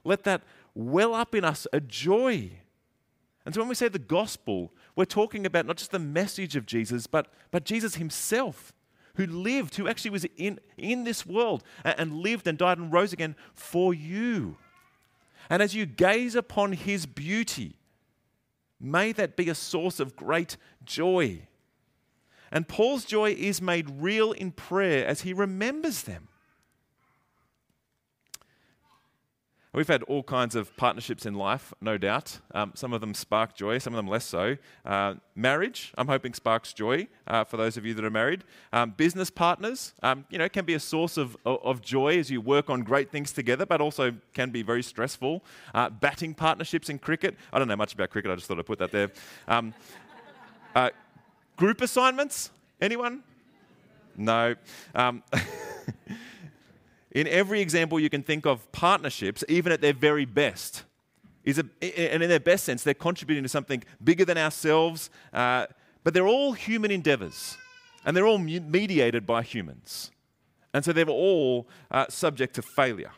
let 0.03 0.23
that 0.23 0.41
well 0.73 1.13
up 1.13 1.36
in 1.36 1.43
us 1.43 1.67
a 1.71 1.79
joy. 1.79 2.51
And 3.45 3.53
so 3.53 3.62
when 3.62 3.69
we 3.69 3.75
say 3.75 3.88
the 3.88 3.99
gospel, 3.99 4.71
we're 4.95 5.05
talking 5.05 5.45
about 5.45 5.65
not 5.65 5.77
just 5.77 5.91
the 5.91 5.99
message 5.99 6.55
of 6.55 6.65
Jesus, 6.65 7.08
but, 7.08 7.27
but 7.51 7.65
Jesus 7.65 7.95
himself 7.95 8.73
who 9.19 9.27
lived, 9.27 9.75
who 9.75 9.86
actually 9.86 10.12
was 10.12 10.25
in, 10.38 10.58
in 10.77 11.03
this 11.03 11.25
world 11.25 11.62
and, 11.84 12.13
lived 12.13 12.47
and 12.47 12.58
died 12.58 12.77
and 12.77 12.93
rose 12.93 13.12
again 13.12 13.36
for 13.53 13.93
you. 13.93 14.55
And 15.49 15.62
as 15.62 15.75
you 15.75 15.86
gaze 15.86 16.36
upon 16.36 16.71
his 16.71 17.05
beauty, 17.05 17.75
may 18.79 19.12
that 19.12 19.36
be 19.36 19.49
a 19.49 19.55
source 19.55 19.99
of 19.99 20.15
great 20.15 20.55
joy. 20.86 21.41
And 22.49 22.65
Paul's 22.65 23.03
joy 23.03 23.32
is 23.38 23.62
made 23.62 23.89
real 23.89 24.32
in 24.32 24.51
prayer 24.51 25.05
as 25.05 25.21
he 25.21 25.34
remembers 25.34 26.03
them. 26.03 26.29
We've 29.71 29.88
had 29.88 30.01
all 30.03 30.23
kinds 30.23 30.55
of 30.55 30.75
partnerships 30.77 31.27
in 31.27 31.36
life, 31.36 31.75
no 31.79 31.95
doubt. 31.95 32.39
Um, 32.55 32.71
some 32.73 32.91
of 32.91 33.01
them 33.01 33.13
spark 33.13 33.55
joy, 33.55 33.77
some 33.77 33.93
of 33.93 33.97
them 33.97 34.08
less 34.08 34.25
so. 34.25 34.58
Uh, 34.84 35.15
marriage, 35.36 35.93
I'm 35.95 36.08
hoping 36.08 36.34
sparks 36.34 36.73
joy 36.73 37.08
uh, 37.27 37.43
for 37.43 37.58
those 37.58 37.77
of 37.77 37.86
you 37.86 37.93
that 37.93 38.03
are 38.03 38.10
married. 38.10 38.43
Um, 38.73 38.95
business 38.97 39.29
partners, 39.29 39.93
um, 40.01 40.25
you 40.32 40.39
know, 40.39 40.49
can 40.49 40.65
be 40.65 40.73
a 40.73 40.79
source 40.79 41.17
of, 41.17 41.38
of 41.45 41.82
joy 41.84 42.17
as 42.17 42.32
you 42.32 42.41
work 42.41 42.71
on 42.71 42.82
great 42.82 43.12
things 43.12 43.32
together, 43.32 43.63
but 43.63 43.79
also 43.79 44.15
can 44.34 44.49
be 44.49 44.63
very 44.63 44.82
stressful. 44.82 45.43
Uh, 45.75 45.91
batting 45.91 46.34
partnerships 46.34 46.89
in 46.89 46.97
cricket, 46.97 47.36
I 47.53 47.60
don't 47.60 47.67
know 47.67 47.75
much 47.75 47.93
about 47.93 48.10
cricket, 48.10 48.32
I 48.32 48.36
just 48.36 48.47
thought 48.47 48.58
I'd 48.58 48.65
put 48.65 48.79
that 48.79 48.91
there. 48.91 49.12
Um, 49.47 49.73
Uh, 50.75 50.89
group 51.58 51.82
assignments? 51.82 52.51
Anyone? 52.82 53.23
No. 54.15 54.55
In 57.12 57.28
every 57.28 57.62
example 57.62 58.00
you 58.00 58.10
can 58.10 58.24
think 58.24 58.45
of, 58.45 58.72
partnerships, 58.72 59.43
even 59.50 59.72
at 59.72 59.82
their 59.82 59.93
very 59.93 60.26
best, 60.26 60.84
is 61.43 61.58
a, 61.58 61.65
and 62.13 62.22
in 62.22 62.30
their 62.30 62.39
best 62.39 62.65
sense, 62.65 62.84
they're 62.84 62.93
contributing 62.93 63.43
to 63.43 63.50
something 63.50 63.84
bigger 64.04 64.26
than 64.26 64.38
ourselves, 64.38 65.10
uh, 65.34 65.65
but 66.04 66.13
they're 66.13 66.28
all 66.28 66.54
human 66.54 66.91
endeavors, 66.91 67.58
and 68.06 68.15
they're 68.15 68.28
all 68.28 68.38
mediated 68.38 69.26
by 69.26 69.41
humans. 69.41 70.12
And 70.74 70.86
so 70.86 70.93
they're 70.93 71.10
all 71.10 71.67
uh, 71.89 72.06
subject 72.10 72.54
to 72.56 72.62
failure. 72.62 73.12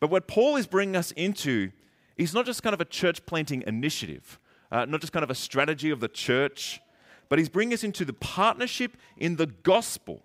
But 0.00 0.10
what 0.10 0.26
Paul 0.26 0.56
is 0.56 0.66
bringing 0.66 0.96
us 0.96 1.12
into 1.12 1.70
is 2.16 2.34
not 2.34 2.44
just 2.44 2.62
kind 2.62 2.74
of 2.74 2.80
a 2.80 2.84
church 2.84 3.24
planting 3.24 3.62
initiative, 3.66 4.40
uh, 4.72 4.84
not 4.84 5.00
just 5.00 5.12
kind 5.12 5.22
of 5.22 5.30
a 5.30 5.34
strategy 5.34 5.90
of 5.90 6.00
the 6.00 6.08
church, 6.08 6.80
but 7.28 7.38
he's 7.38 7.48
bringing 7.48 7.74
us 7.74 7.84
into 7.84 8.04
the 8.04 8.12
partnership 8.12 8.96
in 9.16 9.36
the 9.36 9.46
gospel. 9.46 10.22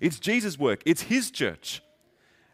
It's 0.00 0.18
Jesus' 0.18 0.58
work, 0.58 0.82
it's 0.86 1.02
his 1.02 1.30
church. 1.30 1.82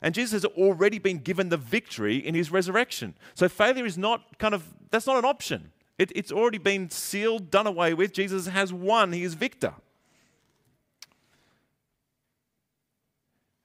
And 0.01 0.15
Jesus 0.15 0.43
has 0.43 0.45
already 0.45 0.99
been 0.99 1.19
given 1.19 1.49
the 1.49 1.57
victory 1.57 2.17
in 2.17 2.35
his 2.35 2.51
resurrection. 2.51 3.15
So 3.35 3.49
failure 3.49 3.85
is 3.85 3.99
not 3.99 4.39
kind 4.39 4.55
of, 4.55 4.65
that's 4.91 5.07
not 5.07 5.19
an 5.19 5.25
option. 5.25 5.73
It, 5.99 6.13
it's 6.15 6.31
already 6.31 6.59
been 6.59 6.91
sealed, 6.91 7.51
done 7.51 7.67
away 7.67 7.95
with. 7.95 8.13
Jesus 8.13 8.47
has 8.47 8.73
won, 8.73 9.13
he 9.13 9.25
is 9.25 9.35
victor. 9.35 9.75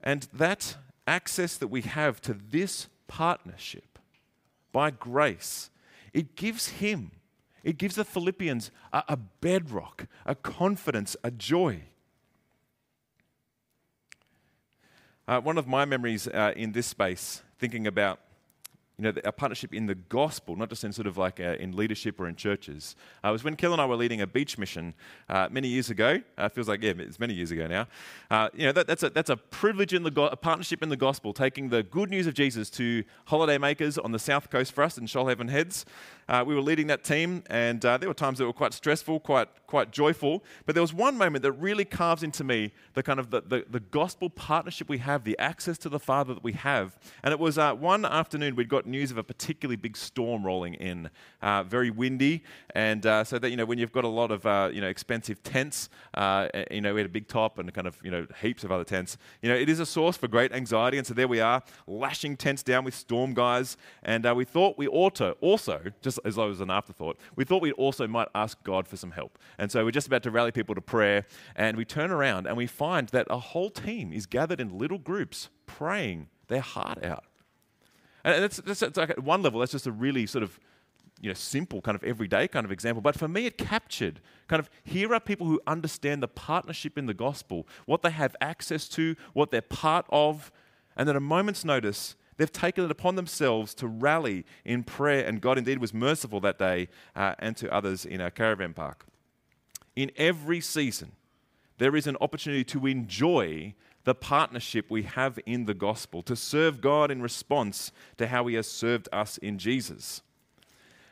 And 0.01 0.27
that 0.33 0.75
access 1.05 1.55
that 1.57 1.67
we 1.67 1.81
have 1.81 2.21
to 2.21 2.33
this 2.33 2.87
partnership 3.07 3.99
by 4.71 4.89
grace, 4.89 5.69
it 6.13 6.35
gives 6.35 6.69
him, 6.69 7.11
it 7.63 7.77
gives 7.77 7.95
the 7.95 8.03
Philippians 8.03 8.71
a, 8.91 9.03
a 9.09 9.17
bedrock, 9.17 10.07
a 10.25 10.35
confidence, 10.35 11.15
a 11.23 11.31
joy. 11.31 11.83
Uh, 15.25 15.39
one 15.39 15.57
of 15.57 15.67
my 15.67 15.85
memories 15.85 16.27
uh, 16.27 16.51
in 16.55 16.73
this 16.73 16.85
space, 16.85 17.43
thinking 17.57 17.87
about 17.87 18.19
you 18.97 19.05
know, 19.05 19.13
a 19.23 19.31
partnership 19.31 19.73
in 19.73 19.87
the 19.87 19.95
gospel, 19.95 20.55
not 20.55 20.69
just 20.69 20.83
in 20.83 20.93
sort 20.93 21.07
of 21.07 21.17
like 21.17 21.39
uh, 21.39 21.55
in 21.59 21.75
leadership 21.75 22.19
or 22.19 22.27
in 22.27 22.35
churches, 22.35 22.95
uh, 23.23 23.31
was 23.31 23.43
when 23.43 23.55
Kel 23.55 23.71
and 23.71 23.81
I 23.81 23.85
were 23.85 23.95
leading 23.95 24.21
a 24.21 24.27
beach 24.27 24.57
mission 24.57 24.93
uh, 25.29 25.47
many 25.49 25.67
years 25.67 25.89
ago. 25.89 26.21
Uh, 26.37 26.49
feels 26.49 26.67
like, 26.67 26.83
yeah, 26.83 26.93
it's 26.97 27.19
many 27.19 27.33
years 27.33 27.51
ago 27.51 27.65
now. 27.67 27.87
Uh, 28.29 28.49
you 28.53 28.65
know, 28.65 28.71
that, 28.73 28.85
that's, 28.85 29.01
a, 29.01 29.09
that's 29.09 29.31
a 29.31 29.37
privilege 29.37 29.93
in 29.93 30.03
the 30.03 30.11
go- 30.11 30.27
a 30.27 30.35
partnership 30.35 30.83
in 30.83 30.89
the 30.89 30.97
gospel, 30.97 31.33
taking 31.33 31.69
the 31.69 31.81
good 31.83 32.09
news 32.09 32.27
of 32.27 32.33
Jesus 32.33 32.69
to 32.71 33.03
holiday 33.25 33.57
makers 33.57 33.97
on 33.97 34.11
the 34.11 34.19
south 34.19 34.49
coast 34.51 34.73
for 34.73 34.83
us 34.83 34.97
in 34.97 35.05
Shoalhaven 35.05 35.49
Heads. 35.49 35.85
Uh, 36.27 36.43
we 36.45 36.53
were 36.53 36.61
leading 36.61 36.87
that 36.87 37.03
team, 37.03 37.43
and 37.49 37.83
uh, 37.83 37.97
there 37.97 38.09
were 38.09 38.13
times 38.13 38.37
that 38.37 38.45
were 38.45 38.53
quite 38.53 38.73
stressful, 38.73 39.21
quite, 39.21 39.47
quite 39.73 39.89
joyful. 39.89 40.43
But 40.67 40.75
there 40.75 40.83
was 40.83 40.93
one 40.93 41.17
moment 41.17 41.41
that 41.41 41.53
really 41.53 41.83
carves 41.83 42.21
into 42.21 42.43
me 42.43 42.73
the 42.93 43.01
kind 43.01 43.19
of 43.19 43.31
the, 43.31 43.41
the, 43.41 43.65
the 43.67 43.79
gospel 43.79 44.29
partnership 44.29 44.87
we 44.87 44.99
have, 44.99 45.23
the 45.23 45.35
access 45.39 45.79
to 45.79 45.89
the 45.89 45.97
Father 45.99 46.35
that 46.35 46.43
we 46.43 46.53
have. 46.53 46.95
And 47.23 47.31
it 47.31 47.39
was 47.39 47.57
uh, 47.57 47.73
one 47.73 48.05
afternoon 48.05 48.55
we'd 48.55 48.69
got 48.69 48.85
news 48.85 49.09
of 49.09 49.17
a 49.17 49.23
particularly 49.23 49.77
big 49.77 49.97
storm 49.97 50.45
rolling 50.45 50.75
in, 50.75 51.09
uh, 51.41 51.63
very 51.63 51.89
windy, 51.89 52.43
and 52.75 53.03
uh, 53.07 53.23
so 53.23 53.39
that 53.39 53.49
you 53.49 53.57
know 53.57 53.65
when 53.65 53.79
you've 53.79 53.91
got 53.91 54.03
a 54.03 54.15
lot 54.21 54.29
of 54.29 54.45
uh, 54.45 54.69
you 54.71 54.79
know 54.79 54.89
expensive 54.89 55.41
tents, 55.41 55.89
you 56.69 56.81
know 56.81 56.93
we 56.93 56.99
had 56.99 57.07
a 57.07 57.09
big 57.09 57.27
top 57.27 57.57
and 57.57 57.73
kind 57.73 57.87
of 57.87 57.97
you 58.03 58.11
know 58.11 58.27
heaps 58.43 58.63
of 58.63 58.71
other 58.71 58.83
tents. 58.83 59.17
You 59.41 59.49
know 59.49 59.55
it 59.55 59.69
is 59.69 59.79
a 59.79 59.87
source 59.87 60.17
for 60.17 60.27
great 60.27 60.53
anxiety, 60.53 60.99
and 60.99 61.07
so 61.07 61.15
there 61.15 61.27
we 61.27 61.39
are 61.39 61.63
lashing 61.87 62.37
tents 62.37 62.61
down 62.61 62.83
with 62.83 62.93
storm 62.93 63.33
guys, 63.33 63.75
and 64.03 64.23
we 64.35 64.45
thought 64.45 64.77
we 64.77 64.87
ought 64.87 65.15
to 65.15 65.31
also 65.41 65.81
just 66.01 66.19
as 66.25 66.35
though 66.35 66.45
it 66.45 66.49
was 66.49 66.61
an 66.61 66.69
afterthought, 66.69 67.17
we 67.35 67.43
thought 67.43 67.63
we 67.63 67.71
also 67.71 68.07
might 68.07 68.27
ask 68.35 68.61
God 68.63 68.87
for 68.87 68.97
some 68.97 69.09
help. 69.09 69.39
So 69.71 69.83
we're 69.85 69.91
just 69.91 70.07
about 70.07 70.23
to 70.23 70.31
rally 70.31 70.51
people 70.51 70.75
to 70.75 70.81
prayer, 70.81 71.25
and 71.55 71.77
we 71.77 71.85
turn 71.85 72.11
around 72.11 72.47
and 72.47 72.57
we 72.57 72.67
find 72.67 73.09
that 73.09 73.27
a 73.29 73.39
whole 73.39 73.69
team 73.69 74.11
is 74.11 74.25
gathered 74.25 74.59
in 74.59 74.77
little 74.77 74.97
groups 74.97 75.49
praying 75.65 76.29
their 76.47 76.61
heart 76.61 77.03
out. 77.03 77.25
And 78.23 78.43
that's, 78.43 78.57
that's, 78.57 78.79
that's 78.79 78.97
like 78.97 79.09
at 79.09 79.23
one 79.23 79.41
level, 79.41 79.59
that's 79.59 79.71
just 79.71 79.87
a 79.87 79.91
really 79.91 80.25
sort 80.25 80.43
of 80.43 80.59
you 81.21 81.29
know, 81.29 81.33
simple, 81.33 81.81
kind 81.81 81.95
of 81.95 82.03
everyday 82.03 82.47
kind 82.47 82.65
of 82.65 82.71
example. 82.71 83.01
But 83.01 83.15
for 83.15 83.27
me, 83.27 83.45
it 83.45 83.57
captured 83.57 84.19
kind 84.47 84.59
of 84.59 84.69
here 84.83 85.13
are 85.13 85.19
people 85.19 85.47
who 85.47 85.61
understand 85.67 86.21
the 86.23 86.27
partnership 86.27 86.97
in 86.97 87.05
the 87.05 87.13
gospel, 87.13 87.67
what 87.85 88.01
they 88.01 88.11
have 88.11 88.35
access 88.41 88.87
to, 88.89 89.15
what 89.33 89.51
they're 89.51 89.61
part 89.61 90.05
of, 90.09 90.51
and 90.95 91.09
at 91.09 91.15
a 91.15 91.21
moment's 91.21 91.63
notice, 91.63 92.15
They've 92.37 92.51
taken 92.51 92.83
it 92.83 92.91
upon 92.91 93.15
themselves 93.15 93.73
to 93.75 93.87
rally 93.87 94.45
in 94.65 94.83
prayer, 94.83 95.25
and 95.25 95.39
God 95.39 95.57
indeed 95.57 95.79
was 95.79 95.93
merciful 95.93 96.39
that 96.41 96.57
day 96.57 96.89
uh, 97.15 97.35
and 97.39 97.55
to 97.57 97.71
others 97.71 98.05
in 98.05 98.21
our 98.21 98.31
caravan 98.31 98.73
park. 98.73 99.05
In 99.95 100.11
every 100.15 100.59
season, 100.61 101.13
there 101.77 101.95
is 101.95 102.07
an 102.07 102.17
opportunity 102.21 102.63
to 102.65 102.87
enjoy 102.87 103.75
the 104.03 104.15
partnership 104.15 104.89
we 104.89 105.03
have 105.03 105.39
in 105.45 105.65
the 105.65 105.73
gospel, 105.73 106.21
to 106.23 106.35
serve 106.35 106.81
God 106.81 107.09
in 107.09 107.21
response 107.21 107.91
to 108.17 108.27
how 108.27 108.47
He 108.47 108.55
has 108.55 108.67
served 108.67 109.07
us 109.11 109.37
in 109.37 109.57
Jesus. 109.57 110.21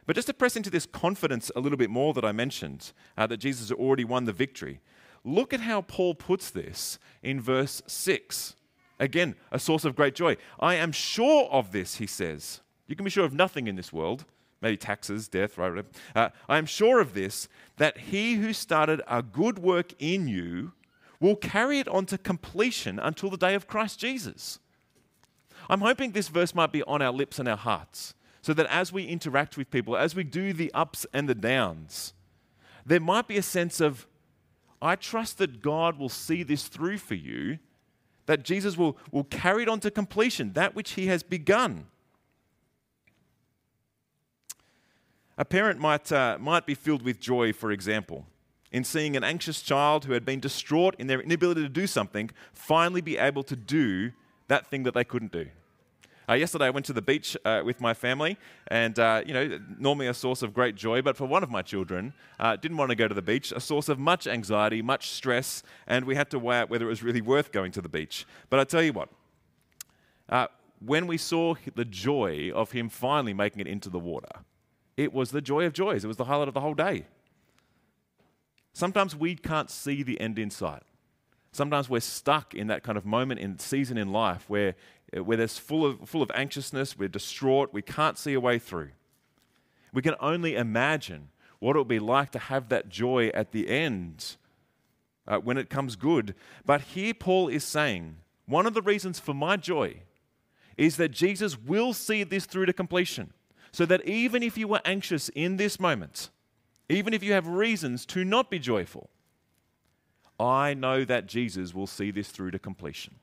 But 0.05 0.15
just 0.15 0.27
to 0.27 0.33
press 0.33 0.55
into 0.55 0.69
this 0.69 0.85
confidence 0.85 1.51
a 1.55 1.59
little 1.59 1.77
bit 1.77 1.89
more 1.89 2.13
that 2.13 2.25
I 2.25 2.31
mentioned, 2.31 2.91
uh, 3.17 3.27
that 3.27 3.37
Jesus 3.37 3.71
already 3.71 4.03
won 4.03 4.25
the 4.25 4.33
victory, 4.33 4.81
look 5.23 5.53
at 5.53 5.61
how 5.61 5.81
Paul 5.81 6.15
puts 6.15 6.49
this 6.49 6.99
in 7.21 7.39
verse 7.39 7.81
6. 7.87 8.55
Again, 8.99 9.35
a 9.51 9.59
source 9.59 9.85
of 9.85 9.95
great 9.95 10.15
joy. 10.15 10.37
I 10.59 10.75
am 10.75 10.91
sure 10.91 11.47
of 11.49 11.71
this, 11.71 11.95
he 11.95 12.07
says. 12.07 12.61
You 12.87 12.95
can 12.95 13.05
be 13.05 13.09
sure 13.09 13.25
of 13.25 13.33
nothing 13.33 13.67
in 13.67 13.75
this 13.75 13.93
world, 13.93 14.25
maybe 14.61 14.77
taxes, 14.77 15.27
death, 15.27 15.57
right? 15.57 15.85
Uh, 16.15 16.29
I 16.47 16.57
am 16.57 16.65
sure 16.65 16.99
of 16.99 17.13
this, 17.13 17.47
that 17.77 17.97
he 17.97 18.35
who 18.35 18.53
started 18.53 19.01
a 19.07 19.21
good 19.21 19.59
work 19.59 19.93
in 19.99 20.27
you 20.27 20.73
will 21.19 21.35
carry 21.35 21.79
it 21.79 21.87
on 21.87 22.05
to 22.07 22.17
completion 22.17 22.99
until 22.99 23.29
the 23.29 23.37
day 23.37 23.53
of 23.53 23.67
Christ 23.67 23.99
Jesus. 23.99 24.59
I'm 25.69 25.81
hoping 25.81 26.11
this 26.11 26.27
verse 26.27 26.55
might 26.55 26.71
be 26.71 26.83
on 26.83 27.01
our 27.01 27.11
lips 27.11 27.39
and 27.39 27.47
our 27.47 27.57
hearts, 27.57 28.13
so 28.41 28.53
that 28.53 28.65
as 28.67 28.91
we 28.91 29.05
interact 29.05 29.57
with 29.57 29.71
people, 29.71 29.95
as 29.95 30.15
we 30.15 30.23
do 30.23 30.53
the 30.53 30.73
ups 30.73 31.05
and 31.13 31.29
the 31.29 31.35
downs, 31.35 32.13
there 32.85 32.99
might 32.99 33.27
be 33.27 33.37
a 33.37 33.43
sense 33.43 33.79
of, 33.79 34.07
I 34.81 34.95
trust 34.95 35.37
that 35.37 35.61
God 35.61 35.99
will 35.99 36.09
see 36.09 36.41
this 36.41 36.67
through 36.67 36.97
for 36.97 37.13
you 37.13 37.59
that 38.25 38.43
Jesus 38.43 38.77
will, 38.77 38.97
will 39.11 39.23
carry 39.25 39.63
it 39.63 39.69
on 39.69 39.79
to 39.81 39.91
completion, 39.91 40.53
that 40.53 40.75
which 40.75 40.91
he 40.91 41.07
has 41.07 41.21
begun. 41.23 41.87
A 45.41 45.45
parent 45.45 45.79
might, 45.79 46.11
uh, 46.11 46.37
might 46.39 46.67
be 46.67 46.75
filled 46.75 47.01
with 47.01 47.19
joy, 47.19 47.51
for 47.51 47.71
example, 47.71 48.27
in 48.71 48.83
seeing 48.83 49.17
an 49.17 49.23
anxious 49.23 49.63
child 49.63 50.05
who 50.05 50.13
had 50.13 50.23
been 50.23 50.39
distraught 50.39 50.95
in 50.99 51.07
their 51.07 51.19
inability 51.19 51.63
to 51.63 51.67
do 51.67 51.87
something 51.87 52.29
finally 52.53 53.01
be 53.01 53.17
able 53.17 53.41
to 53.45 53.55
do 53.55 54.11
that 54.49 54.67
thing 54.67 54.83
that 54.83 54.93
they 54.93 55.03
couldn't 55.03 55.31
do. 55.31 55.47
Uh, 56.29 56.33
yesterday, 56.33 56.65
I 56.65 56.69
went 56.69 56.85
to 56.85 56.93
the 56.93 57.01
beach 57.01 57.35
uh, 57.43 57.63
with 57.65 57.81
my 57.81 57.95
family, 57.95 58.37
and 58.67 58.99
uh, 58.99 59.23
you 59.25 59.33
know, 59.33 59.59
normally 59.79 60.05
a 60.05 60.13
source 60.13 60.43
of 60.43 60.53
great 60.53 60.75
joy, 60.75 61.01
but 61.01 61.17
for 61.17 61.25
one 61.25 61.41
of 61.41 61.49
my 61.49 61.63
children, 61.63 62.13
uh, 62.39 62.55
didn't 62.55 62.77
want 62.77 62.91
to 62.91 62.95
go 62.95 63.07
to 63.07 63.15
the 63.15 63.23
beach, 63.23 63.51
a 63.51 63.59
source 63.59 63.89
of 63.89 63.97
much 63.97 64.27
anxiety, 64.27 64.83
much 64.83 65.09
stress, 65.09 65.63
and 65.87 66.05
we 66.05 66.13
had 66.13 66.29
to 66.29 66.37
weigh 66.37 66.59
out 66.59 66.69
whether 66.69 66.85
it 66.85 66.89
was 66.89 67.01
really 67.01 67.21
worth 67.21 67.51
going 67.51 67.71
to 67.71 67.81
the 67.81 67.89
beach. 67.89 68.27
But 68.51 68.59
I 68.59 68.63
tell 68.63 68.83
you 68.83 68.93
what, 68.93 69.09
uh, 70.29 70.49
when 70.85 71.07
we 71.07 71.17
saw 71.17 71.55
the 71.73 71.85
joy 71.85 72.51
of 72.53 72.73
him 72.73 72.89
finally 72.89 73.33
making 73.33 73.61
it 73.61 73.67
into 73.67 73.89
the 73.89 73.97
water, 73.97 74.29
it 75.01 75.11
was 75.11 75.31
the 75.31 75.41
joy 75.41 75.65
of 75.65 75.73
joys. 75.73 76.03
It 76.03 76.07
was 76.07 76.17
the 76.17 76.25
highlight 76.25 76.47
of 76.47 76.53
the 76.53 76.61
whole 76.61 76.75
day. 76.75 77.05
Sometimes 78.73 79.15
we 79.15 79.35
can't 79.35 79.69
see 79.69 80.03
the 80.03 80.19
end 80.21 80.37
in 80.37 80.49
sight. 80.51 80.83
Sometimes 81.51 81.89
we're 81.89 81.99
stuck 81.99 82.53
in 82.53 82.67
that 82.67 82.83
kind 82.83 82.97
of 82.97 83.05
moment 83.05 83.39
in 83.39 83.59
season 83.59 83.97
in 83.97 84.11
life 84.11 84.45
where 84.47 84.75
uh, 85.15 85.23
where 85.23 85.37
there's 85.37 85.57
full 85.57 85.85
of, 85.85 86.07
full 86.07 86.21
of 86.21 86.31
anxiousness, 86.33 86.97
we're 86.97 87.09
distraught, 87.09 87.73
we 87.73 87.81
can't 87.81 88.17
see 88.17 88.33
a 88.33 88.39
way 88.39 88.59
through. 88.59 88.91
We 89.91 90.01
can 90.01 90.15
only 90.19 90.55
imagine 90.55 91.29
what 91.59 91.75
it 91.75 91.79
will 91.79 91.85
be 91.85 91.99
like 91.99 92.31
to 92.31 92.39
have 92.39 92.69
that 92.69 92.87
joy 92.89 93.27
at 93.33 93.51
the 93.51 93.67
end 93.69 94.37
uh, 95.27 95.39
when 95.39 95.57
it 95.57 95.69
comes 95.69 95.95
good. 95.95 96.33
But 96.65 96.81
here 96.81 97.13
Paul 97.13 97.49
is 97.49 97.63
saying, 97.63 98.17
one 98.45 98.65
of 98.65 98.73
the 98.73 98.81
reasons 98.81 99.19
for 99.19 99.33
my 99.33 99.57
joy 99.57 100.03
is 100.77 100.95
that 100.95 101.09
Jesus 101.09 101.59
will 101.59 101.93
see 101.93 102.23
this 102.23 102.45
through 102.45 102.67
to 102.67 102.73
completion. 102.73 103.33
So 103.71 103.85
that 103.85 104.05
even 104.05 104.43
if 104.43 104.57
you 104.57 104.67
were 104.67 104.81
anxious 104.83 105.29
in 105.29 105.57
this 105.57 105.79
moment, 105.79 106.29
even 106.89 107.13
if 107.13 107.23
you 107.23 107.33
have 107.33 107.47
reasons 107.47 108.05
to 108.07 108.25
not 108.25 108.49
be 108.49 108.59
joyful, 108.59 109.09
I 110.39 110.73
know 110.73 111.05
that 111.05 111.27
Jesus 111.27 111.73
will 111.73 111.87
see 111.87 112.11
this 112.11 112.29
through 112.29 112.51
to 112.51 112.59
completion. 112.59 113.15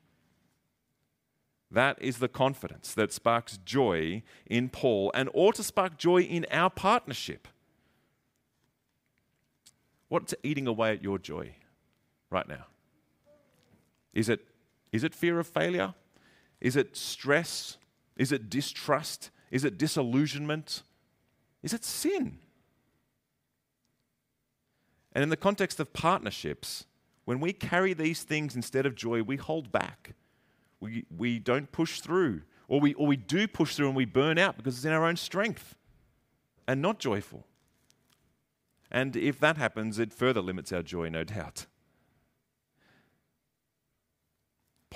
That 1.70 2.00
is 2.00 2.18
the 2.18 2.28
confidence 2.28 2.94
that 2.94 3.12
sparks 3.12 3.58
joy 3.64 4.22
in 4.46 4.70
Paul 4.70 5.10
and 5.14 5.28
ought 5.34 5.56
to 5.56 5.62
spark 5.62 5.98
joy 5.98 6.22
in 6.22 6.46
our 6.50 6.70
partnership. 6.70 7.46
What's 10.08 10.34
eating 10.42 10.66
away 10.66 10.92
at 10.92 11.02
your 11.02 11.18
joy 11.18 11.56
right 12.30 12.48
now? 12.48 12.66
Is 14.14 14.30
it, 14.30 14.40
is 14.92 15.04
it 15.04 15.14
fear 15.14 15.38
of 15.38 15.46
failure? 15.46 15.92
Is 16.60 16.74
it 16.76 16.96
stress? 16.96 17.76
Is 18.16 18.32
it 18.32 18.48
distrust? 18.48 19.30
Is 19.50 19.64
it 19.64 19.78
disillusionment? 19.78 20.82
Is 21.62 21.72
it 21.72 21.84
sin? 21.84 22.38
And 25.12 25.22
in 25.22 25.30
the 25.30 25.36
context 25.36 25.80
of 25.80 25.92
partnerships, 25.92 26.84
when 27.24 27.40
we 27.40 27.52
carry 27.52 27.92
these 27.92 28.22
things 28.22 28.54
instead 28.54 28.86
of 28.86 28.94
joy, 28.94 29.22
we 29.22 29.36
hold 29.36 29.72
back. 29.72 30.14
We, 30.80 31.04
we 31.16 31.38
don't 31.38 31.70
push 31.72 32.00
through. 32.00 32.42
Or 32.68 32.80
we, 32.80 32.94
or 32.94 33.06
we 33.06 33.16
do 33.16 33.48
push 33.48 33.74
through 33.74 33.88
and 33.88 33.96
we 33.96 34.04
burn 34.04 34.38
out 34.38 34.56
because 34.56 34.76
it's 34.76 34.84
in 34.84 34.92
our 34.92 35.04
own 35.04 35.16
strength 35.16 35.74
and 36.66 36.82
not 36.82 36.98
joyful. 36.98 37.46
And 38.90 39.16
if 39.16 39.40
that 39.40 39.56
happens, 39.56 39.98
it 39.98 40.12
further 40.12 40.40
limits 40.40 40.72
our 40.72 40.82
joy, 40.82 41.08
no 41.08 41.24
doubt. 41.24 41.66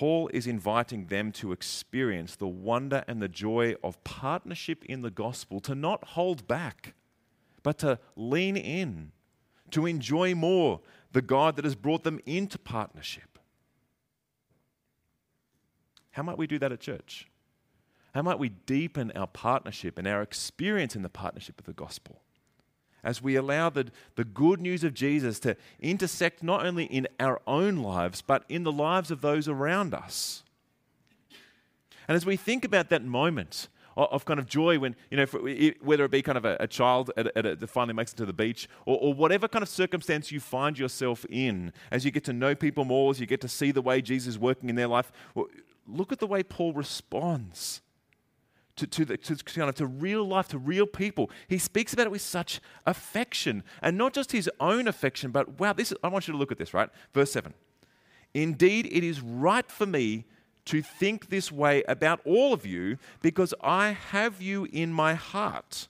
Paul 0.03 0.29
is 0.35 0.49
inviting 0.49 1.07
them 1.07 1.31
to 1.31 1.53
experience 1.53 2.35
the 2.35 2.49
wonder 2.49 3.05
and 3.07 3.23
the 3.23 3.29
joy 3.29 3.77
of 3.85 4.03
partnership 4.03 4.85
in 4.87 5.03
the 5.03 5.13
gospel, 5.13 5.61
to 5.61 5.77
not 5.77 6.03
hold 6.03 6.49
back, 6.49 6.95
but 7.63 7.79
to 7.79 8.01
lean 8.17 8.57
in, 8.57 9.13
to 9.71 9.87
enjoy 9.87 10.35
more 10.35 10.81
the 11.13 11.23
God 11.23 11.55
that 11.55 11.65
has 11.65 11.77
brought 11.77 12.03
them 12.03 12.19
into 12.27 12.59
partnership. 12.59 13.39
How 16.11 16.25
might 16.25 16.37
we 16.37 16.49
do 16.49 16.59
that 16.59 16.73
at 16.73 16.81
church? 16.81 17.29
How 18.13 18.23
might 18.23 18.41
we 18.41 18.49
deepen 18.49 19.13
our 19.13 19.29
partnership 19.29 20.01
and 20.01 20.09
our 20.09 20.21
experience 20.21 20.97
in 20.97 21.03
the 21.03 21.09
partnership 21.11 21.61
of 21.61 21.65
the 21.65 21.73
gospel? 21.73 22.23
As 23.05 23.21
we 23.21 23.35
allow 23.35 23.69
the, 23.69 23.89
the 24.15 24.25
good 24.25 24.61
news 24.61 24.85
of 24.85 24.95
Jesus 24.95 25.41
to 25.41 25.57
intersect 25.81 26.43
not 26.43 26.65
only 26.65 26.85
in 26.85 27.09
our 27.19 27.41
own 27.47 27.77
lives, 27.77 28.23
but 28.23 28.45
in 28.49 28.63
the 28.63 28.73
lives 28.73 29.11
of 29.11 29.21
those 29.21 29.49
around 29.49 29.93
us. 29.93 30.43
And 32.07 32.17
as 32.17 32.27
we 32.27 32.37
think 32.37 32.65
about 32.65 32.91
that 32.91 33.05
moment 33.05 33.69
of 33.97 34.25
kind 34.25 34.41
of 34.41 34.47
joy 34.47 34.79
when, 34.79 34.97
you 35.11 35.17
know, 35.17 35.27
whether 35.83 36.05
it 36.05 36.11
be 36.11 36.23
kind 36.23 36.39
of 36.39 36.45
a, 36.45 36.57
a 36.61 36.67
child 36.67 37.11
at, 37.17 37.37
at 37.37 37.47
a, 37.47 37.57
that 37.57 37.67
finally 37.67 37.95
makes 37.95 38.13
it 38.13 38.17
to 38.17 38.27
the 38.27 38.33
beach 38.33 38.69
or, 38.87 38.97
or, 38.99 39.15
whatever 39.15 39.47
kind 39.47 39.63
of 39.63 39.69
circumstance 39.69 40.33
you 40.33 40.41
find 40.41 40.79
yourself 40.79 41.27
in, 41.29 41.73
as 41.91 42.05
you 42.05 42.11
get 42.11 42.25
to 42.25 42.33
know 42.33 42.55
people 42.55 42.85
more, 42.85 43.11
as 43.11 43.21
you 43.21 43.27
get 43.27 43.41
to 43.43 43.49
see 43.49 43.71
the 43.71 43.83
way 43.83 44.01
Jesus 44.01 44.29
is 44.29 44.39
working 44.39 44.71
in 44.71 44.77
their 44.77 44.89
life, 44.89 45.13
look 45.87 46.13
at 46.13 46.21
the 46.21 46.27
way 46.27 46.43
Paul 46.43 46.73
responds 46.73 47.83
to, 48.77 48.87
to, 48.87 49.05
the, 49.05 49.17
to, 49.17 49.37
kind 49.37 49.69
of, 49.69 49.75
to 49.77 49.87
real 49.87 50.25
life, 50.27 50.49
to 50.49 50.59
real 50.59 50.87
people. 50.87 51.31
He 51.49 51.59
speaks 51.59 51.93
about 51.93 52.07
it 52.07 52.13
with 52.13 52.23
such 52.23 52.61
affection, 52.87 53.63
and 53.83 53.99
not 53.99 54.15
just 54.15 54.33
his 54.33 54.51
own 54.61 54.89
affection, 54.89 55.31
but 55.31 55.61
wow, 55.61 55.73
this 55.73 55.93
is, 55.93 55.99
I 56.03 56.09
want 56.09 56.27
you 56.27 56.33
to 56.33 56.39
look 56.39 56.53
at 56.53 56.59
this, 56.59 56.73
right? 56.73 56.89
Verse 57.13 57.33
7. 57.33 57.55
Indeed, 58.35 58.87
it 58.87 59.05
is 59.05 59.21
right 59.21 59.71
for 59.71 59.87
me 59.87 60.25
to 60.65 60.81
think 60.81 61.29
this 61.29 61.51
way 61.51 61.83
about 61.89 62.21
all 62.25 62.53
of 62.53 62.65
you 62.65 62.97
because 63.21 63.53
I 63.63 63.91
have 63.91 64.41
you 64.41 64.67
in 64.73 64.93
my 64.93 65.15
heart. 65.15 65.89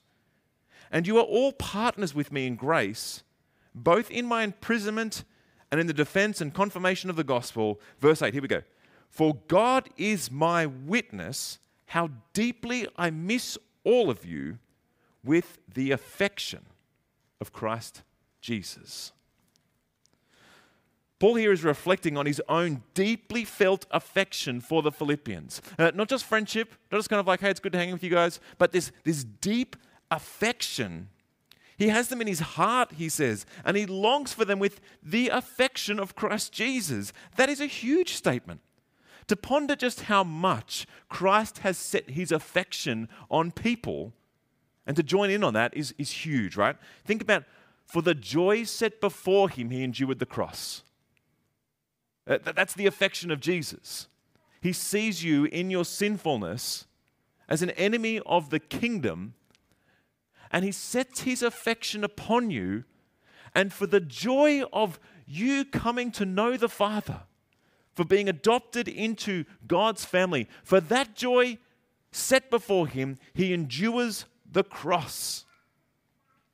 And 0.91 1.07
you 1.07 1.17
are 1.17 1.23
all 1.23 1.53
partners 1.53 2.13
with 2.13 2.31
me 2.31 2.45
in 2.45 2.55
grace, 2.55 3.23
both 3.73 4.11
in 4.11 4.25
my 4.25 4.43
imprisonment 4.43 5.23
and 5.71 5.79
in 5.79 5.87
the 5.87 5.93
defense 5.93 6.41
and 6.41 6.53
confirmation 6.53 7.09
of 7.09 7.15
the 7.15 7.23
gospel. 7.23 7.79
Verse 7.99 8.21
8, 8.21 8.33
here 8.33 8.41
we 8.41 8.47
go. 8.47 8.61
For 9.09 9.37
God 9.47 9.89
is 9.95 10.29
my 10.31 10.65
witness 10.65 11.59
how 11.93 12.09
deeply 12.33 12.87
I 12.97 13.11
miss 13.11 13.55
all 13.83 14.09
of 14.09 14.25
you 14.25 14.57
with 15.23 15.59
the 15.71 15.91
affection 15.91 16.65
of 17.39 17.53
Christ 17.53 18.01
Jesus. 18.41 19.11
Paul 21.19 21.35
here 21.35 21.51
is 21.51 21.63
reflecting 21.63 22.17
on 22.17 22.25
his 22.25 22.41
own 22.49 22.81
deeply 22.95 23.45
felt 23.45 23.85
affection 23.91 24.59
for 24.59 24.81
the 24.81 24.91
Philippians. 24.91 25.61
Uh, 25.77 25.91
not 25.93 26.09
just 26.09 26.25
friendship, 26.25 26.73
not 26.91 26.97
just 26.97 27.11
kind 27.11 27.19
of 27.19 27.27
like, 27.27 27.41
hey, 27.41 27.51
it's 27.51 27.59
good 27.59 27.73
to 27.73 27.77
hang 27.77 27.91
with 27.91 28.03
you 28.03 28.09
guys, 28.09 28.39
but 28.57 28.71
this, 28.71 28.91
this 29.03 29.23
deep 29.23 29.75
affection. 30.09 31.09
He 31.77 31.89
has 31.89 32.07
them 32.07 32.21
in 32.21 32.27
his 32.27 32.39
heart, 32.39 32.93
he 32.93 33.07
says, 33.07 33.45
and 33.63 33.77
he 33.77 33.85
longs 33.85 34.33
for 34.33 34.45
them 34.45 34.57
with 34.57 34.81
the 35.03 35.29
affection 35.29 35.99
of 35.99 36.15
Christ 36.15 36.51
Jesus. 36.51 37.13
That 37.35 37.49
is 37.49 37.61
a 37.61 37.67
huge 37.67 38.13
statement 38.13 38.61
to 39.27 39.35
ponder 39.35 39.75
just 39.75 40.01
how 40.01 40.23
much 40.23 40.85
Christ 41.09 41.59
has 41.59 41.77
set 41.77 42.11
his 42.11 42.31
affection 42.31 43.09
on 43.29 43.51
people 43.51 44.13
and 44.85 44.95
to 44.97 45.03
join 45.03 45.29
in 45.29 45.43
on 45.43 45.53
that 45.53 45.75
is, 45.75 45.93
is 45.97 46.11
huge, 46.11 46.57
right? 46.57 46.75
Think 47.05 47.21
about 47.21 47.43
for 47.85 48.01
the 48.01 48.15
joy 48.15 48.63
set 48.63 48.99
before 48.99 49.49
him, 49.49 49.69
he 49.69 49.83
endured 49.83 50.19
the 50.19 50.25
cross. 50.25 50.83
That's 52.25 52.73
the 52.73 52.85
affection 52.85 53.31
of 53.31 53.39
Jesus. 53.39 54.07
He 54.61 54.73
sees 54.73 55.23
you 55.23 55.45
in 55.45 55.69
your 55.69 55.85
sinfulness 55.85 56.85
as 57.49 57.61
an 57.61 57.71
enemy 57.71 58.21
of 58.25 58.49
the 58.49 58.59
kingdom, 58.59 59.33
and 60.51 60.63
he 60.63 60.71
sets 60.71 61.21
his 61.21 61.43
affection 61.43 62.03
upon 62.03 62.49
you. 62.49 62.85
And 63.53 63.73
for 63.73 63.85
the 63.85 63.99
joy 63.99 64.63
of 64.71 64.99
you 65.27 65.65
coming 65.65 66.11
to 66.13 66.25
know 66.25 66.57
the 66.57 66.69
Father, 66.69 67.21
for 67.93 68.03
being 68.05 68.27
adopted 68.27 68.87
into 68.87 69.45
God's 69.67 70.05
family. 70.05 70.47
For 70.63 70.79
that 70.79 71.15
joy 71.15 71.57
set 72.11 72.49
before 72.49 72.87
him, 72.87 73.17
he 73.33 73.53
endures 73.53 74.25
the 74.51 74.63
cross. 74.63 75.45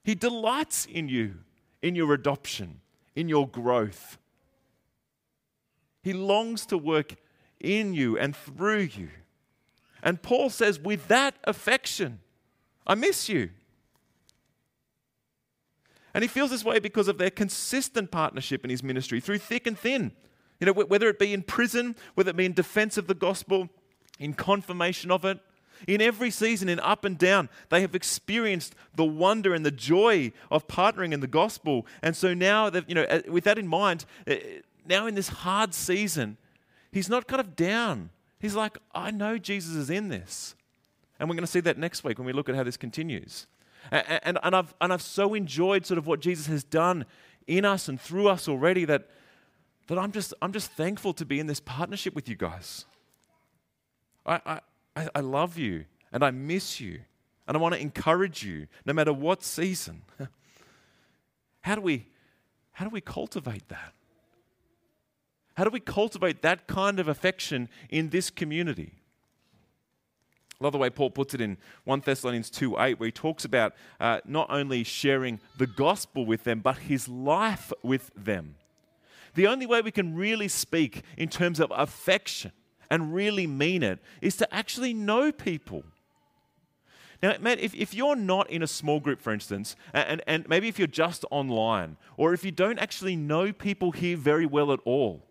He 0.04 0.16
delights 0.16 0.86
in 0.86 1.10
you, 1.10 1.36
in 1.82 1.96
your 1.96 2.14
adoption, 2.14 2.82
in 3.16 3.30
your 3.30 3.48
growth. 3.48 4.18
He 6.02 6.14
longs 6.14 6.66
to 6.68 6.78
work 6.78 7.16
in 7.60 7.94
you 7.94 8.18
and 8.18 8.36
through 8.36 8.90
you. 8.96 9.10
And 10.02 10.22
Paul 10.22 10.50
says, 10.50 10.80
with 10.80 11.08
that 11.10 11.36
affection, 11.44 12.20
I 12.88 12.96
miss 12.96 13.28
you. 13.28 13.50
And 16.14 16.24
he 16.24 16.28
feels 16.28 16.50
this 16.50 16.64
way 16.64 16.80
because 16.80 17.08
of 17.08 17.18
their 17.18 17.30
consistent 17.30 18.10
partnership 18.12 18.64
in 18.64 18.70
his 18.70 18.82
ministry 18.82 19.20
through 19.20 19.40
thick 19.40 19.68
and 19.68 19.78
thin. 19.78 20.14
You 20.60 20.68
know, 20.68 20.74
whether 20.74 21.08
it 21.08 21.20
be 21.20 21.34
in 21.34 21.44
prison, 21.44 21.96
whether 22.16 22.32
it 22.32 22.36
be 22.36 22.46
in 22.46 22.54
defense 22.54 22.98
of 22.98 23.08
the 23.08 23.14
gospel, 23.14 23.70
in 24.20 24.34
confirmation 24.34 25.10
of 25.10 25.24
it, 25.24 25.40
in 25.88 26.02
every 26.02 26.30
season, 26.30 26.68
in 26.68 26.80
up 26.82 27.06
and 27.06 27.18
down, 27.18 27.48
they 27.70 27.82
have 27.82 27.96
experienced 27.96 28.76
the 28.96 29.06
wonder 29.06 29.54
and 29.54 29.66
the 29.66 29.72
joy 29.72 30.32
of 30.52 30.68
partnering 30.68 31.14
in 31.14 31.22
the 31.22 31.28
gospel. 31.28 31.86
And 32.02 32.16
so 32.16 32.34
now, 32.34 32.70
you 32.88 32.96
know, 32.96 33.04
uh, 33.04 33.22
with 33.30 33.46
that 33.46 33.58
in 33.58 33.68
mind, 33.68 34.06
uh, 34.28 34.36
now 34.86 35.06
in 35.08 35.16
this 35.16 35.30
hard 35.30 35.74
season, 35.74 36.38
he's 36.92 37.08
not 37.08 37.28
kind 37.28 37.40
of 37.40 37.56
down. 37.56 38.10
He's 38.40 38.56
like, 38.56 38.78
I 38.94 39.12
know 39.12 39.38
Jesus 39.38 39.76
is 39.76 39.90
in 39.90 40.10
this. 40.10 40.56
And 41.20 41.30
we're 41.30 41.36
going 41.36 41.46
to 41.46 41.52
see 41.52 41.60
that 41.62 41.78
next 41.78 42.04
week 42.04 42.18
when 42.18 42.26
we 42.26 42.34
look 42.34 42.50
at 42.50 42.56
how 42.56 42.64
this 42.64 42.78
continues. 42.78 43.48
And, 43.92 44.20
and, 44.24 44.40
and, 44.44 44.56
I've, 44.56 44.74
and 44.82 44.92
I've 44.92 45.02
so 45.02 45.34
enjoyed 45.34 45.86
sort 45.86 45.98
of 45.98 46.08
what 46.08 46.20
Jesus 46.20 46.48
has 46.48 46.64
done 46.64 47.06
in 47.48 47.66
us 47.66 47.88
and 47.88 48.00
through 48.00 48.28
us 48.28 48.48
already 48.48 48.86
that 48.86 49.08
that 49.90 50.00
I'm 50.00 50.12
just, 50.12 50.34
I'm 50.42 50.54
just 50.54 50.72
thankful 50.72 51.14
to 51.14 51.26
be 51.26 51.40
in 51.40 51.48
this 51.48 51.60
partnership 51.60 52.16
with 52.16 52.30
you 52.30 52.36
guys. 52.36 52.86
I, 54.26 54.62
I, 54.96 55.10
I 55.16 55.20
love 55.22 55.58
you 55.58 55.86
and 56.12 56.24
I 56.24 56.32
miss 56.32 56.80
you 56.80 57.00
and 57.48 57.58
I 57.58 57.60
want 57.60 57.74
to 57.74 57.82
encourage 57.82 58.44
you 58.44 58.68
no 58.86 58.94
matter 58.94 59.12
what 59.12 59.44
season. 59.44 60.04
how, 61.62 61.76
do 61.76 61.82
we, 61.82 62.08
how 62.74 62.86
do 62.86 62.92
we 62.92 63.02
cultivate 63.02 63.68
that? 63.70 63.94
How 65.58 65.64
do 65.64 65.72
we 65.72 65.80
cultivate 65.80 66.42
that 66.44 66.68
kind 66.68 67.00
of 67.00 67.08
affection 67.08 67.68
in 67.90 68.10
this 68.10 68.30
community? 68.30 68.94
I 70.62 70.64
love 70.64 70.74
the 70.74 70.78
way 70.78 70.90
Paul 70.90 71.10
puts 71.10 71.34
it 71.34 71.42
in 71.42 71.58
1 71.86 72.02
Thessalonians 72.02 72.50
2 72.50 72.78
8, 72.80 73.00
where 73.00 73.08
he 73.08 73.12
talks 73.12 73.46
about 73.46 73.74
uh, 74.00 74.20
not 74.26 74.48
only 74.50 74.84
sharing 74.84 75.40
the 75.58 75.68
gospel 75.68 76.26
with 76.26 76.44
them, 76.44 76.60
but 76.60 76.78
his 76.78 77.08
life 77.08 77.74
with 77.82 78.12
them. 78.16 78.56
The 79.40 79.48
only 79.48 79.66
way 79.66 79.82
we 79.82 79.92
can 79.92 80.16
really 80.16 80.50
speak 80.50 81.02
in 81.16 81.30
terms 81.30 81.62
of 81.62 81.72
affection 81.74 82.52
and 82.92 83.14
really 83.14 83.48
mean 83.48 83.84
it 83.84 84.00
is 84.22 84.36
to 84.36 84.54
actually 84.54 84.94
know 84.94 85.32
people. 85.32 85.86
Now, 87.24 87.38
man, 87.40 87.58
if, 87.58 87.74
if 87.74 87.94
you're 87.94 88.18
not 88.18 88.50
in 88.50 88.62
a 88.62 88.68
small 88.68 89.00
group, 89.00 89.22
for 89.22 89.32
instance, 89.32 89.78
and, 89.94 90.22
and 90.28 90.46
maybe 90.50 90.68
if 90.68 90.78
you're 90.78 90.90
just 90.90 91.24
online, 91.32 91.96
or 92.18 92.34
if 92.34 92.44
you 92.44 92.52
don't 92.52 92.80
actually 92.80 93.16
know 93.16 93.54
people 93.54 93.94
here 93.94 94.18
very 94.18 94.46
well 94.46 94.74
at 94.74 94.82
all, 94.84 95.26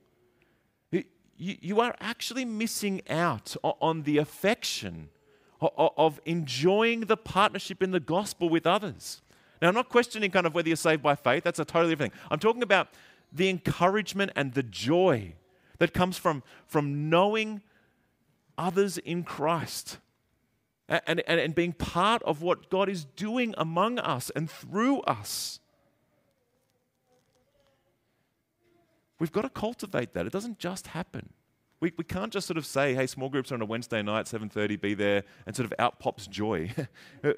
you, 0.91 1.05
you 1.37 1.79
are 1.79 1.95
actually 2.01 2.47
missing 2.47 3.03
out 3.11 3.57
on 3.63 4.05
the 4.05 4.17
affection 4.17 5.11
of 5.61 6.19
enjoying 6.25 7.01
the 7.01 7.19
partnership 7.19 7.83
in 7.83 7.91
the 7.91 8.01
gospel 8.01 8.49
with 8.49 8.67
others. 8.67 9.21
Now, 9.61 9.69
I'm 9.69 9.75
not 9.75 9.89
questioning 9.89 10.31
kind 10.31 10.47
of 10.47 10.55
whether 10.55 10.69
you're 10.69 10.77
saved 10.77 11.03
by 11.03 11.15
faith, 11.15 11.45
that's 11.45 11.59
a 11.59 11.65
totally 11.65 11.93
different 11.93 12.13
thing. 12.13 12.23
I'm 12.31 12.39
talking 12.39 12.63
about 12.63 12.89
the 13.33 13.49
encouragement 13.49 14.33
and 14.35 14.55
the 14.55 14.63
joy 14.63 15.35
that 15.79 15.93
comes 15.93 16.19
from, 16.19 16.43
from 16.67 17.09
knowing 17.09 17.63
others 18.57 18.99
in 18.99 19.23
Christ 19.23 19.99
and, 20.89 21.23
and, 21.27 21.41
and 21.41 21.55
being 21.55 21.73
part 21.73 22.23
of 22.23 22.43
what 22.43 22.71
God 22.71 22.89
is 22.89 23.05
doing 23.05 23.55
among 23.59 23.99
us 23.99 24.31
and 24.35 24.51
through 24.51 25.01
us. 25.03 25.61
We've 29.19 29.33
got 29.33 29.43
to 29.43 29.51
cultivate 29.51 30.15
that. 30.15 30.27
It 30.27 30.33
doesn't 30.33 30.59
just 30.59 30.89
happen. 30.89 31.31
We, 31.81 31.93
we 31.97 32.05
can't 32.05 32.33
just 32.33 32.47
sort 32.47 32.57
of 32.57 32.67
say, 32.67 32.95
hey, 32.95 33.07
small 33.07 33.29
groups 33.29 33.53
are 33.53 33.55
on 33.55 33.63
a 33.63 33.67
Wednesday 33.67 34.03
night, 34.03 34.27
7.30, 34.27 34.81
be 34.81 34.95
there, 34.95 35.25
and 35.47 35.55
sort 35.55 35.67
of 35.67 35.75
out 35.79 36.01
pops 36.01 36.27
joy. 36.27 36.73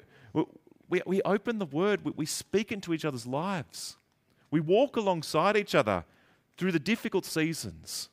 we, 0.89 1.01
we 1.05 1.21
open 1.23 1.59
the 1.59 1.65
word, 1.65 2.03
we, 2.03 2.11
we 2.15 2.25
speak 2.25 2.71
into 2.71 2.93
each 2.93 3.05
other's 3.05 3.27
lives. 3.27 3.97
We 4.51 4.59
walk 4.59 4.97
alongside 4.97 5.55
each 5.57 5.73
other 5.73 6.03
through 6.57 6.73
the 6.73 6.79
difficult 6.79 7.25
seasons. 7.25 8.09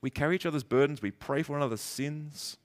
We 0.00 0.10
carry 0.10 0.34
each 0.34 0.44
other's 0.44 0.64
burdens. 0.64 1.00
We 1.00 1.12
pray 1.12 1.42
for 1.42 1.52
one 1.52 1.62
another's 1.62 1.80
sins. 1.80 2.58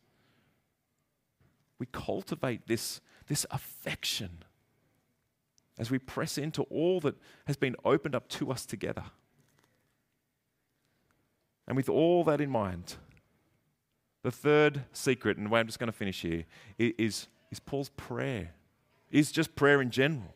We 1.80 1.86
cultivate 1.92 2.68
this, 2.68 3.00
this 3.28 3.46
affection 3.52 4.44
as 5.78 5.92
we 5.92 6.00
press 6.00 6.40
into 6.40 6.64
all 6.64 7.00
that 7.02 7.16
has 7.46 7.56
been 7.56 7.76
opened 7.86 8.16
up 8.16 8.28
to 8.30 8.52
us 8.52 8.66
together. 8.66 9.04
And 11.68 11.78
with 11.78 11.88
all 11.88 12.24
that 12.24 12.42
in 12.42 12.50
mind, 12.50 12.96
the 14.24 14.32
third 14.32 14.86
secret, 14.92 15.38
and 15.38 15.46
the 15.46 15.50
way 15.50 15.60
I'm 15.60 15.68
just 15.68 15.78
going 15.78 15.92
to 15.92 15.98
finish 15.98 16.22
here, 16.22 16.46
is, 16.80 17.28
is 17.52 17.60
Paul's 17.60 17.90
prayer, 17.90 18.54
is 19.12 19.32
just 19.32 19.56
prayer 19.56 19.82
in 19.82 19.92
general. 19.92 20.34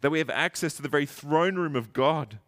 That 0.00 0.10
we 0.10 0.18
have 0.18 0.30
access 0.30 0.74
to 0.74 0.82
the 0.82 0.88
very 0.88 1.06
throne 1.06 1.56
room 1.56 1.76
of 1.76 1.92
God 1.92 2.38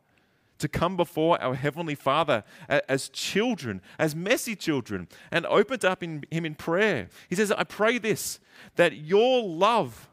to 0.58 0.68
come 0.68 0.96
before 0.96 1.42
our 1.42 1.54
Heavenly 1.54 1.96
Father 1.96 2.44
as 2.68 3.08
children, 3.08 3.82
as 3.98 4.14
messy 4.14 4.54
children, 4.54 5.08
and 5.30 5.44
opened 5.46 5.84
up 5.84 6.02
in 6.02 6.24
Him 6.30 6.46
in 6.46 6.54
prayer. 6.54 7.08
He 7.28 7.34
says, 7.34 7.50
I 7.50 7.64
pray 7.64 7.98
this, 7.98 8.38
that 8.76 8.96
your 8.96 9.42
love 9.42 10.08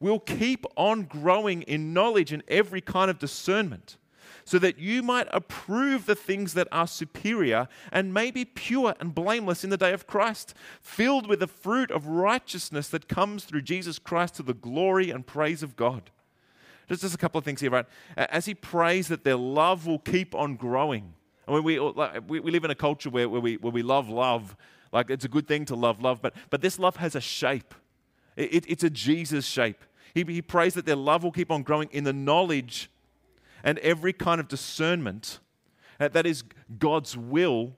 will 0.00 0.18
keep 0.18 0.64
on 0.76 1.04
growing 1.04 1.62
in 1.62 1.92
knowledge 1.92 2.32
and 2.32 2.42
every 2.48 2.80
kind 2.80 3.10
of 3.10 3.18
discernment, 3.18 3.96
so 4.44 4.58
that 4.58 4.78
you 4.78 5.02
might 5.02 5.28
approve 5.32 6.06
the 6.06 6.14
things 6.14 6.54
that 6.54 6.68
are 6.72 6.86
superior 6.86 7.68
and 7.92 8.14
may 8.14 8.30
be 8.30 8.44
pure 8.44 8.94
and 8.98 9.14
blameless 9.14 9.62
in 9.62 9.70
the 9.70 9.76
day 9.76 9.92
of 9.92 10.06
Christ, 10.06 10.54
filled 10.80 11.28
with 11.28 11.40
the 11.40 11.46
fruit 11.46 11.90
of 11.90 12.06
righteousness 12.06 12.88
that 12.88 13.08
comes 13.08 13.44
through 13.44 13.62
Jesus 13.62 13.98
Christ 13.98 14.34
to 14.36 14.42
the 14.42 14.54
glory 14.54 15.10
and 15.10 15.26
praise 15.26 15.62
of 15.62 15.76
God. 15.76 16.10
Just, 16.88 17.02
just 17.02 17.14
a 17.14 17.18
couple 17.18 17.38
of 17.38 17.44
things 17.44 17.60
here, 17.60 17.70
right? 17.70 17.86
As 18.16 18.46
he 18.46 18.54
prays 18.54 19.08
that 19.08 19.24
their 19.24 19.36
love 19.36 19.86
will 19.86 19.98
keep 19.98 20.34
on 20.34 20.56
growing. 20.56 21.14
I 21.46 21.52
mean, 21.52 21.64
we, 21.64 21.78
we, 21.78 22.40
we 22.40 22.50
live 22.50 22.64
in 22.64 22.70
a 22.70 22.74
culture 22.74 23.10
where, 23.10 23.28
where, 23.28 23.40
we, 23.40 23.56
where 23.56 23.72
we 23.72 23.82
love 23.82 24.08
love. 24.08 24.56
Like, 24.92 25.10
it's 25.10 25.24
a 25.24 25.28
good 25.28 25.46
thing 25.46 25.64
to 25.66 25.74
love 25.76 26.00
love, 26.00 26.22
but, 26.22 26.34
but 26.50 26.60
this 26.60 26.78
love 26.78 26.96
has 26.96 27.14
a 27.14 27.20
shape. 27.20 27.74
It, 28.36 28.54
it, 28.54 28.64
it's 28.68 28.84
a 28.84 28.90
Jesus 28.90 29.46
shape. 29.46 29.84
He, 30.14 30.24
he 30.24 30.42
prays 30.42 30.74
that 30.74 30.86
their 30.86 30.96
love 30.96 31.22
will 31.22 31.32
keep 31.32 31.50
on 31.50 31.62
growing 31.62 31.88
in 31.92 32.04
the 32.04 32.12
knowledge 32.12 32.90
and 33.62 33.78
every 33.80 34.12
kind 34.12 34.40
of 34.40 34.48
discernment 34.48 35.40
uh, 36.00 36.08
that 36.08 36.26
is 36.26 36.44
God's 36.78 37.16
will. 37.16 37.74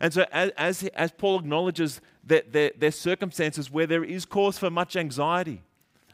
And 0.00 0.12
so, 0.12 0.26
as, 0.30 0.50
as, 0.56 0.82
as 0.94 1.10
Paul 1.10 1.38
acknowledges 1.38 2.00
that 2.24 2.52
their, 2.52 2.70
their 2.76 2.90
circumstances 2.90 3.70
where 3.70 3.86
there 3.86 4.04
is 4.04 4.24
cause 4.24 4.58
for 4.58 4.70
much 4.70 4.96
anxiety, 4.96 5.62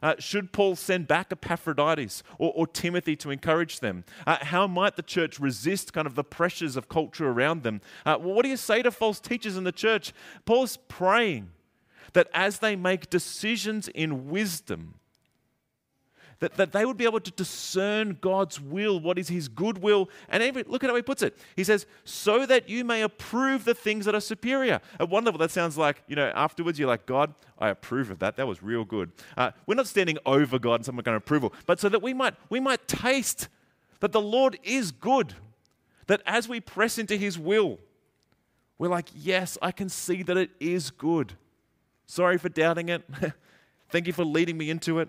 uh, 0.03 0.15
should 0.19 0.53
Paul 0.53 0.77
send 0.77 1.07
back 1.07 1.29
Epaphroditus 1.31 2.23
or, 2.39 2.53
or 2.55 2.67
Timothy 2.67 3.17
to 3.17 3.31
encourage 3.31 3.81
them? 3.81 4.05
Uh, 4.27 4.39
how 4.43 4.67
might 4.67 4.97
the 4.97 5.03
church 5.03 5.39
resist 5.39 5.93
kind 5.93 6.07
of 6.07 6.15
the 6.15 6.25
pressures 6.25 6.77
of 6.77 6.89
culture 6.89 7.29
around 7.29 7.63
them? 7.63 7.81
Uh, 8.05 8.19
well, 8.21 8.35
what 8.35 8.43
do 8.43 8.49
you 8.49 8.57
say 8.57 8.83
to 8.83 8.91
false 8.91 9.21
teachers 9.21 9.57
in 9.57 9.65
the 9.65 9.73
church? 9.73 10.13
Paul's 10.45 10.77
praying 10.77 11.51
that 12.13 12.29
as 12.35 12.59
they 12.59 12.77
make 12.77 13.11
decisions 13.11 13.89
in 13.89 14.29
wisdom, 14.29 14.95
that, 16.43 16.57
that 16.57 16.73
they 16.73 16.85
would 16.85 16.97
be 16.97 17.05
able 17.05 17.21
to 17.21 17.31
discern 17.31 18.19
God's 18.21 18.61
will, 18.61 18.99
what 18.99 19.17
is 19.17 19.29
His 19.29 19.47
good 19.47 19.79
will. 19.79 20.11
And 20.29 20.43
look 20.67 20.83
at 20.83 20.91
how 20.91 20.97
he 20.97 21.03
puts 21.03 21.23
it. 21.23 21.39
He 21.55 21.63
says, 21.63 21.87
so 22.05 22.47
that 22.47 22.69
you 22.69 22.85
may 22.85 23.03
approve 23.03 23.65
the 23.65 23.75
things 23.75 24.07
that 24.07 24.15
are 24.17 24.21
superior. 24.21 24.81
At 24.99 25.09
one 25.09 25.25
level, 25.25 25.39
that 25.39 25.53
sounds 25.53 25.79
like, 25.79 26.03
you 26.09 26.17
know, 26.17 26.33
afterwards 26.35 26.81
you're 26.81 26.89
like, 26.89 27.07
God, 27.07 27.33
I 27.61 27.69
approve 27.69 28.11
of 28.11 28.19
that. 28.19 28.37
That 28.37 28.49
was 28.49 28.61
real 28.61 28.85
good. 28.85 29.13
Uh, 29.37 29.53
we're 29.69 29.77
not 29.77 29.87
standing 29.87 30.19
over 30.27 30.59
God 30.59 30.75
and 30.75 30.85
some 30.85 30.97
kind 30.97 31.15
of 31.15 31.23
approval, 31.23 31.53
but 31.65 31.79
so 31.79 31.89
that 31.89 32.03
we 32.03 32.13
might, 32.13 32.35
we 32.51 32.59
might 32.59 32.89
taste 32.89 33.47
that 34.01 34.11
the 34.11 34.21
Lord 34.21 34.59
is 34.65 34.91
good. 34.91 35.35
That 36.09 36.23
as 36.27 36.49
we 36.49 36.59
press 36.59 36.99
into 36.99 37.17
His 37.17 37.39
will, 37.39 37.79
we're 38.79 38.89
like, 38.89 39.11
yes, 39.15 39.57
I 39.63 39.71
can 39.71 39.89
see 39.89 40.25
that 40.25 40.37
it 40.37 40.51
is 40.59 40.91
good. 40.91 41.35
Sorry 42.07 42.37
for 42.37 42.49
doubting 42.49 42.89
it. 42.89 43.05
Thank 43.91 44.09
you 44.09 44.13
for 44.13 44.25
leading 44.25 44.59
me 44.59 44.71
into 44.71 44.99
it. 44.99 45.09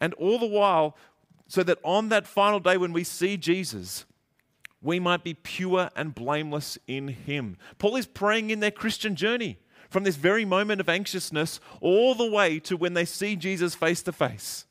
And 0.00 0.14
all 0.14 0.38
the 0.38 0.46
while, 0.46 0.96
so 1.48 1.62
that 1.62 1.78
on 1.84 2.08
that 2.08 2.26
final 2.26 2.60
day 2.60 2.76
when 2.76 2.92
we 2.92 3.04
see 3.04 3.36
Jesus, 3.36 4.04
we 4.82 5.00
might 5.00 5.24
be 5.24 5.34
pure 5.34 5.90
and 5.96 6.14
blameless 6.14 6.78
in 6.86 7.08
Him. 7.08 7.56
Paul 7.78 7.96
is 7.96 8.06
praying 8.06 8.50
in 8.50 8.60
their 8.60 8.70
Christian 8.70 9.16
journey 9.16 9.58
from 9.88 10.04
this 10.04 10.16
very 10.16 10.44
moment 10.44 10.80
of 10.80 10.88
anxiousness 10.88 11.60
all 11.80 12.14
the 12.14 12.30
way 12.30 12.58
to 12.60 12.76
when 12.76 12.94
they 12.94 13.04
see 13.04 13.36
Jesus 13.36 13.74
face 13.74 14.02
to 14.02 14.12
face. 14.12 14.66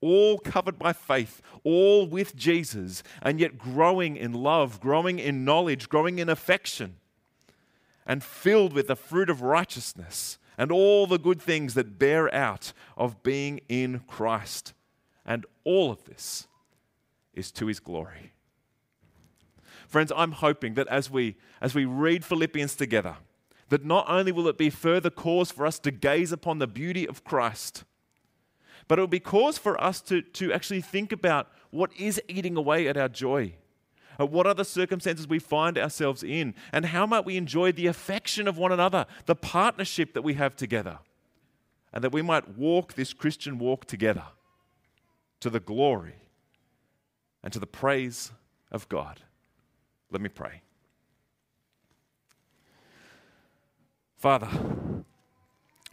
All 0.00 0.38
covered 0.38 0.78
by 0.78 0.92
faith, 0.92 1.42
all 1.64 2.06
with 2.06 2.36
Jesus, 2.36 3.02
and 3.20 3.40
yet 3.40 3.58
growing 3.58 4.16
in 4.16 4.32
love, 4.32 4.80
growing 4.80 5.18
in 5.18 5.44
knowledge, 5.44 5.88
growing 5.88 6.20
in 6.20 6.28
affection, 6.28 6.96
and 8.06 8.22
filled 8.22 8.72
with 8.72 8.86
the 8.86 8.94
fruit 8.96 9.28
of 9.28 9.42
righteousness 9.42 10.38
and 10.58 10.72
all 10.72 11.06
the 11.06 11.18
good 11.18 11.40
things 11.40 11.74
that 11.74 11.98
bear 11.98 12.32
out 12.34 12.72
of 12.96 13.22
being 13.22 13.60
in 13.68 14.00
Christ. 14.08 14.74
And 15.24 15.46
all 15.64 15.92
of 15.92 16.04
this 16.04 16.48
is 17.32 17.52
to 17.52 17.66
his 17.66 17.78
glory. 17.78 18.32
Friends, 19.86 20.12
I'm 20.14 20.32
hoping 20.32 20.74
that 20.74 20.88
as 20.88 21.10
we, 21.10 21.36
as 21.60 21.74
we 21.74 21.84
read 21.84 22.24
Philippians 22.24 22.74
together, 22.74 23.16
that 23.68 23.84
not 23.84 24.06
only 24.08 24.32
will 24.32 24.48
it 24.48 24.58
be 24.58 24.68
further 24.68 25.10
cause 25.10 25.52
for 25.52 25.64
us 25.64 25.78
to 25.78 25.90
gaze 25.90 26.32
upon 26.32 26.58
the 26.58 26.66
beauty 26.66 27.06
of 27.06 27.24
Christ, 27.24 27.84
but 28.88 28.98
it 28.98 29.02
will 29.02 29.06
be 29.06 29.20
cause 29.20 29.58
for 29.58 29.80
us 29.80 30.00
to, 30.02 30.22
to 30.22 30.52
actually 30.52 30.80
think 30.80 31.12
about 31.12 31.48
what 31.70 31.90
is 31.96 32.20
eating 32.26 32.56
away 32.56 32.88
at 32.88 32.96
our 32.96 33.08
joy 33.08 33.54
Uh, 34.18 34.26
what 34.26 34.46
are 34.46 34.54
the 34.54 34.64
circumstances 34.64 35.28
we 35.28 35.38
find 35.38 35.78
ourselves 35.78 36.22
in, 36.22 36.54
and 36.72 36.86
how 36.86 37.06
might 37.06 37.24
we 37.24 37.36
enjoy 37.36 37.70
the 37.72 37.86
affection 37.86 38.48
of 38.48 38.58
one 38.58 38.72
another, 38.72 39.06
the 39.26 39.34
partnership 39.34 40.12
that 40.14 40.22
we 40.22 40.34
have 40.34 40.56
together, 40.56 40.98
and 41.92 42.02
that 42.02 42.12
we 42.12 42.22
might 42.22 42.56
walk 42.56 42.94
this 42.94 43.12
Christian 43.12 43.58
walk 43.58 43.84
together 43.84 44.24
to 45.40 45.50
the 45.50 45.60
glory 45.60 46.16
and 47.42 47.52
to 47.52 47.58
the 47.58 47.66
praise 47.66 48.32
of 48.72 48.88
God. 48.88 49.20
Let 50.10 50.20
me 50.20 50.28
pray. 50.28 50.62
Father, 54.16 54.48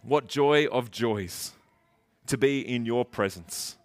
what 0.02 0.28
joy 0.28 0.66
of 0.68 0.90
joys 0.90 1.52
to 2.28 2.38
be 2.38 2.60
in 2.62 2.86
your 2.86 3.06
presence. 3.06 3.78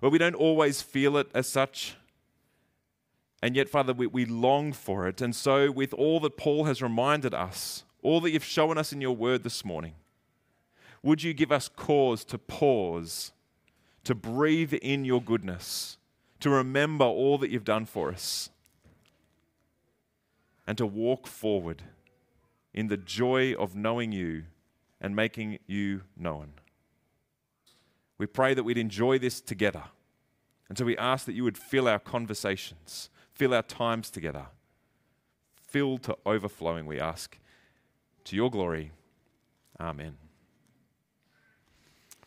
Well, 0.00 0.10
we 0.10 0.18
don't 0.18 0.34
always 0.34 0.82
feel 0.82 1.16
it 1.16 1.28
as 1.34 1.48
such. 1.48 1.96
And 3.42 3.54
yet, 3.54 3.68
Father, 3.68 3.92
we, 3.92 4.06
we 4.06 4.24
long 4.24 4.72
for 4.72 5.06
it. 5.06 5.20
And 5.20 5.34
so, 5.34 5.70
with 5.70 5.94
all 5.94 6.20
that 6.20 6.36
Paul 6.36 6.64
has 6.64 6.82
reminded 6.82 7.34
us, 7.34 7.84
all 8.02 8.20
that 8.20 8.30
you've 8.30 8.44
shown 8.44 8.78
us 8.78 8.92
in 8.92 9.00
your 9.00 9.14
word 9.14 9.44
this 9.44 9.64
morning, 9.64 9.94
would 11.02 11.22
you 11.22 11.32
give 11.32 11.52
us 11.52 11.68
cause 11.68 12.24
to 12.24 12.38
pause, 12.38 13.32
to 14.04 14.14
breathe 14.14 14.74
in 14.74 15.04
your 15.04 15.22
goodness, 15.22 15.98
to 16.40 16.50
remember 16.50 17.04
all 17.04 17.38
that 17.38 17.50
you've 17.50 17.64
done 17.64 17.84
for 17.86 18.10
us, 18.10 18.50
and 20.66 20.76
to 20.76 20.86
walk 20.86 21.26
forward 21.26 21.82
in 22.74 22.88
the 22.88 22.96
joy 22.96 23.54
of 23.54 23.74
knowing 23.74 24.10
you 24.10 24.44
and 25.00 25.14
making 25.14 25.60
you 25.68 26.02
known? 26.16 26.54
We 28.18 28.26
pray 28.26 28.54
that 28.54 28.64
we'd 28.64 28.78
enjoy 28.78 29.20
this 29.20 29.40
together. 29.40 29.84
And 30.68 30.76
so 30.76 30.84
we 30.84 30.96
ask 30.96 31.24
that 31.26 31.34
you 31.34 31.44
would 31.44 31.56
fill 31.56 31.86
our 31.86 32.00
conversations 32.00 33.10
Fill 33.38 33.54
our 33.54 33.62
times 33.62 34.10
together. 34.10 34.46
Fill 35.54 35.98
to 35.98 36.18
overflowing, 36.26 36.86
we 36.86 36.98
ask. 36.98 37.38
To 38.24 38.34
your 38.34 38.50
glory. 38.50 38.90
Amen. 39.78 40.16